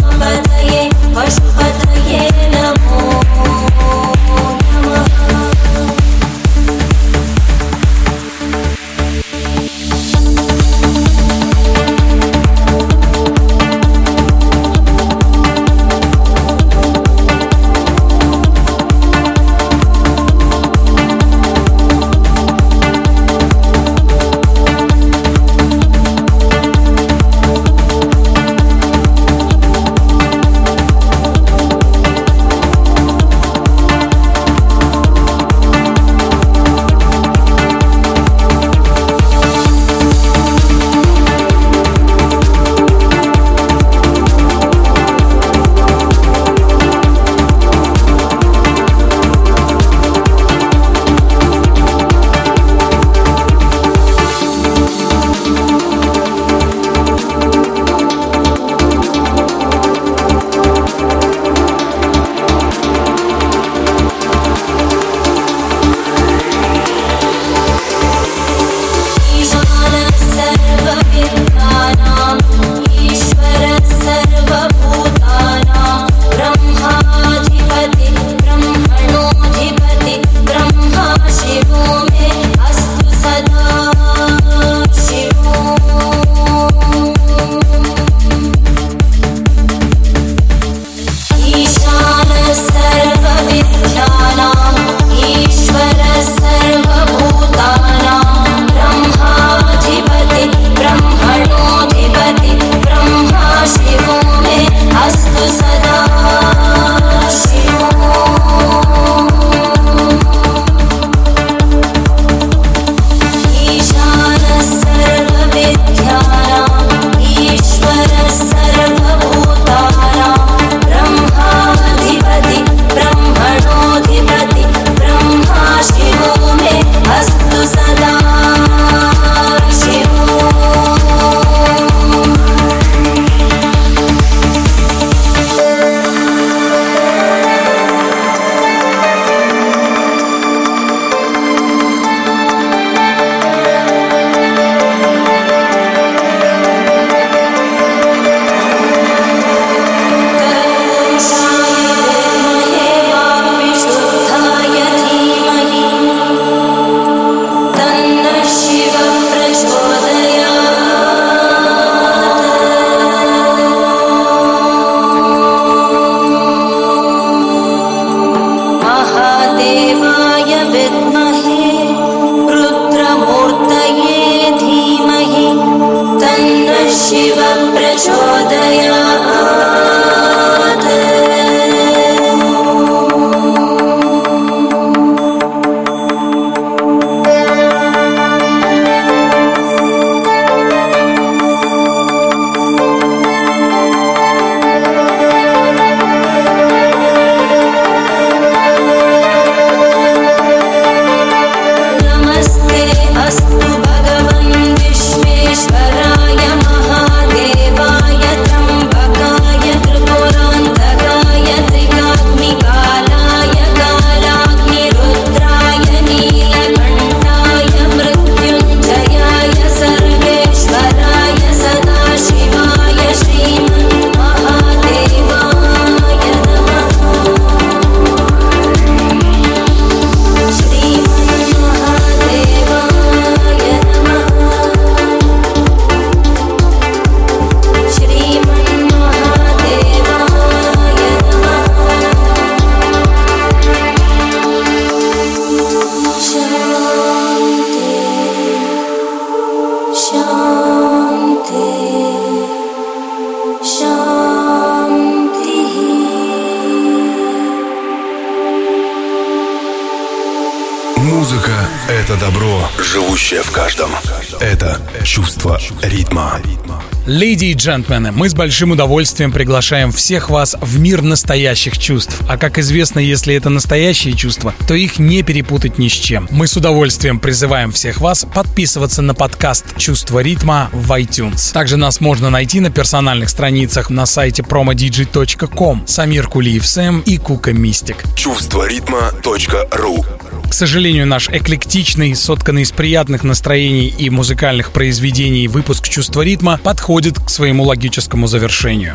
Леди 267.07 267.46
и 267.46 267.55
джентльмены, 267.55 268.12
мы 268.12 268.30
с 268.30 268.34
большим 268.34 268.70
удовольствием 268.70 269.30
приглашаем 269.30 269.92
всех 269.92 270.30
вас 270.30 270.57
в 270.61 270.78
мир 270.78 271.02
настоящих 271.02 271.76
чувств. 271.76 272.18
А 272.28 272.38
как 272.38 272.59
известно, 272.59 272.98
если 272.98 273.34
это 273.34 273.50
настоящие 273.50 274.14
чувства, 274.14 274.55
то 274.66 274.74
их 274.74 274.98
не 274.98 275.22
перепутать 275.22 275.76
ни 275.76 275.88
с 275.88 275.92
чем. 275.92 276.26
Мы 276.30 276.46
с 276.46 276.57
удовольствием 276.57 277.20
призываем 277.20 277.72
всех 277.72 278.00
вас 278.00 278.24
подписываться 278.34 279.02
на 279.02 279.12
подкаст 279.14 279.76
«Чувство 279.76 280.20
ритма» 280.20 280.70
в 280.72 280.90
iTunes. 280.92 281.52
Также 281.52 281.76
нас 281.76 282.00
можно 282.00 282.30
найти 282.30 282.61
на 282.61 282.70
персональных 282.70 283.28
страницах 283.28 283.90
на 283.90 284.07
сайте 284.07 284.42
promodj.com 284.42 285.86
Самир 285.86 286.28
Кулиев 286.28 286.66
Сэм 286.66 287.00
и 287.00 287.18
Кука 287.18 287.52
Мистик. 287.52 288.02
Чувство 288.16 288.66
ритма.ру 288.66 290.07
К 290.55 290.57
сожалению, 290.57 291.05
наш 291.05 291.28
эклектичный, 291.30 292.14
сотканный 292.14 292.62
из 292.62 292.70
приятных 292.70 293.24
настроений 293.24 293.88
и 293.88 294.09
музыкальных 294.09 294.70
произведений 294.70 295.48
выпуск 295.48 295.88
«Чувство 295.88 296.22
ритма» 296.22 296.61
подходит 296.62 297.18
к 297.18 297.28
своему 297.28 297.64
логическому 297.64 298.28
завершению. 298.28 298.94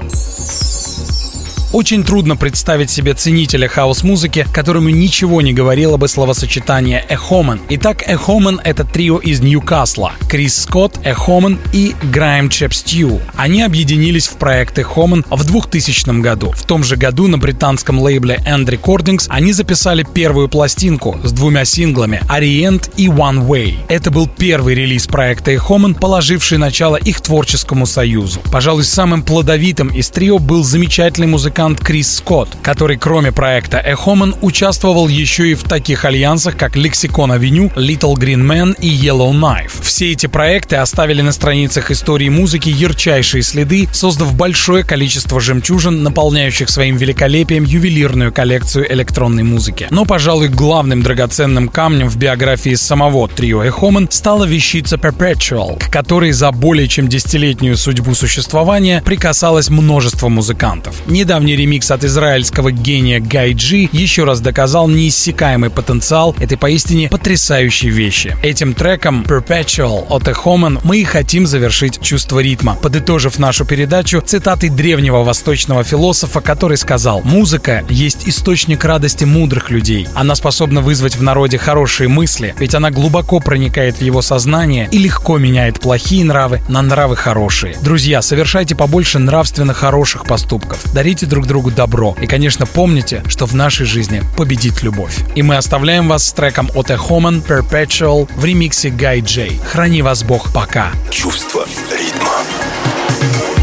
Очень 1.72 2.04
трудно 2.04 2.36
представить 2.36 2.90
себе 2.90 3.14
ценителя 3.14 3.68
хаос-музыки, 3.68 4.48
которому 4.52 4.90
ничего 4.90 5.40
не 5.44 5.54
говорило 5.54 5.98
бы 5.98 6.08
словосочетание 6.08 7.06
«эхомен». 7.08 7.62
Итак, 7.70 8.02
«эхомен»— 8.08 8.60
это 8.64 8.84
трио 8.84 9.20
из 9.20 9.40
Ньюкасла. 9.42 10.14
Крис 10.28 10.64
Скотт, 10.64 11.00
«эхомен» 11.04 11.60
и 11.72 11.94
Грайм 12.12 12.50
Чепстью. 12.50 13.22
Они 13.36 13.62
объединились 13.62 14.28
в 14.28 14.38
проект 14.38 14.80
«эхомен» 14.80 15.24
в 15.30 15.46
2000 15.46 16.22
году. 16.22 16.52
В 16.54 16.64
том 16.64 16.84
же 16.84 16.96
году 16.96 17.28
на 17.28 17.38
британском 17.38 18.00
лейбле 18.00 18.40
End 18.48 18.66
Recordings 18.66 19.28
они 19.30 19.54
записали 19.54 20.04
первую 20.04 20.50
пластинку 20.50 21.20
с 21.24 21.32
двумя 21.32 21.66
синглами 21.66 22.20
«Orient» 22.36 22.92
и 22.98 23.06
«One 23.10 23.46
Way». 23.48 23.76
Это 23.90 24.10
был 24.10 24.28
первый 24.28 24.74
релиз 24.74 25.06
проекта 25.06 25.52
«эхомен», 25.52 25.94
положивший 25.94 26.58
начало 26.58 26.96
их 26.96 27.22
творческому 27.22 27.86
союзу. 27.86 28.40
Пожалуй, 28.52 28.86
самым 28.86 29.22
плодовитым 29.22 29.90
из 29.90 30.10
трио 30.10 30.40
был 30.40 30.64
замечательный 30.64 31.28
музыкант 31.28 31.59
Крис 31.60 32.16
Скотт, 32.16 32.48
который 32.64 32.96
кроме 32.96 33.34
проекта 33.34 33.80
«Эхомен» 33.80 34.34
участвовал 34.42 35.10
еще 35.10 35.52
и 35.52 35.56
в 35.56 35.64
таких 35.64 36.06
альянсах, 36.06 36.56
как 36.56 36.78
«Лексикон 36.78 37.34
Авеню», 37.34 37.68
«Little 37.76 38.14
Green 38.16 38.46
Man» 38.46 38.78
и 38.80 38.88
«Yellow 38.88 39.32
Knife». 39.34 39.72
Все 39.82 40.14
эти 40.14 40.28
проекты 40.28 40.78
оставили 40.78 41.22
на 41.22 41.34
страницах 41.34 41.92
истории 41.92 42.30
музыки 42.30 42.70
ярчайшие 42.70 43.44
следы, 43.44 43.90
создав 43.92 44.34
большое 44.36 44.86
количество 44.86 45.42
жемчужин, 45.42 46.02
наполняющих 46.02 46.70
своим 46.70 46.96
великолепием 46.96 47.66
ювелирную 47.66 48.32
коллекцию 48.32 48.92
электронной 48.94 49.44
музыки. 49.44 49.88
Но, 49.90 50.06
пожалуй, 50.06 50.48
главным 50.48 51.04
драгоценным 51.04 51.68
камнем 51.68 52.08
в 52.08 52.16
биографии 52.16 52.76
самого 52.76 53.28
трио 53.28 53.64
«Эхомен» 53.64 54.08
стала 54.10 54.46
вещица 54.46 54.96
«Perpetual», 54.96 55.78
к 55.78 55.92
которой 55.92 56.32
за 56.32 56.54
более 56.54 56.88
чем 56.88 57.10
десятилетнюю 57.10 57.76
судьбу 57.76 58.16
существования 58.16 59.04
прикасалось 59.06 59.70
множество 59.70 60.30
музыкантов. 60.30 60.96
Недавний 61.06 61.49
ремикс 61.56 61.92
от 61.92 62.04
израильского 62.04 62.72
гения 62.72 63.20
Гай 63.20 63.54
Джи 63.54 63.90
еще 63.92 64.24
раз 64.24 64.42
доказал 64.42 64.88
неиссякаемый 64.88 65.70
потенциал 65.70 66.36
этой 66.40 66.58
поистине 66.58 67.10
потрясающей 67.10 67.90
вещи. 67.90 68.36
Этим 68.44 68.74
треком 68.74 69.24
Perpetual 69.24 70.06
от 70.10 70.28
Эхомен 70.28 70.80
мы 70.84 70.98
и 70.98 71.04
хотим 71.04 71.46
завершить 71.48 72.02
чувство 72.02 72.40
ритма, 72.40 72.76
подытожив 72.76 73.40
нашу 73.40 73.66
передачу 73.66 74.22
цитатой 74.26 74.70
древнего 74.70 75.24
восточного 75.24 75.84
философа, 75.84 76.42
который 76.42 76.78
сказал 76.78 77.22
«Музыка 77.24 77.84
есть 77.90 78.28
источник 78.28 78.84
радости 78.86 79.26
мудрых 79.26 79.70
людей. 79.70 80.08
Она 80.16 80.36
способна 80.36 80.82
вызвать 80.82 81.16
в 81.16 81.24
народе 81.24 81.58
хорошие 81.58 82.08
мысли, 82.08 82.56
ведь 82.60 82.76
она 82.76 82.92
глубоко 82.92 83.40
проникает 83.40 83.98
в 83.98 84.02
его 84.02 84.22
сознание 84.22 84.90
и 84.92 84.98
легко 84.98 85.38
меняет 85.38 85.80
плохие 85.80 86.24
нравы 86.24 86.62
на 86.68 86.82
нравы 86.82 87.16
хорошие. 87.16 87.76
Друзья, 87.82 88.22
совершайте 88.22 88.76
побольше 88.76 89.20
нравственно 89.20 89.74
хороших 89.74 90.26
поступков, 90.26 90.80
дарите 90.94 91.26
друг 91.26 91.39
другу 91.46 91.72
добро 91.72 92.16
и, 92.22 92.28
конечно, 92.28 92.66
помните, 92.66 93.24
что 93.28 93.46
в 93.46 93.56
нашей 93.56 93.86
жизни 93.86 94.24
победит 94.38 94.84
любовь. 94.84 95.18
И 95.36 95.42
мы 95.42 95.58
оставляем 95.58 96.08
вас 96.08 96.28
с 96.28 96.32
треком 96.34 96.70
от 96.76 96.92
Эхомен 96.92 97.42
Perpetual 97.48 98.30
в 98.36 98.46
ремиксе 98.46 98.90
Гай 98.90 99.22
Джей. 99.22 99.60
Храни 99.66 100.02
вас 100.02 100.24
Бог, 100.24 100.54
пока. 100.54 100.92
Чувство 101.12 101.66
ритма. 101.92 103.59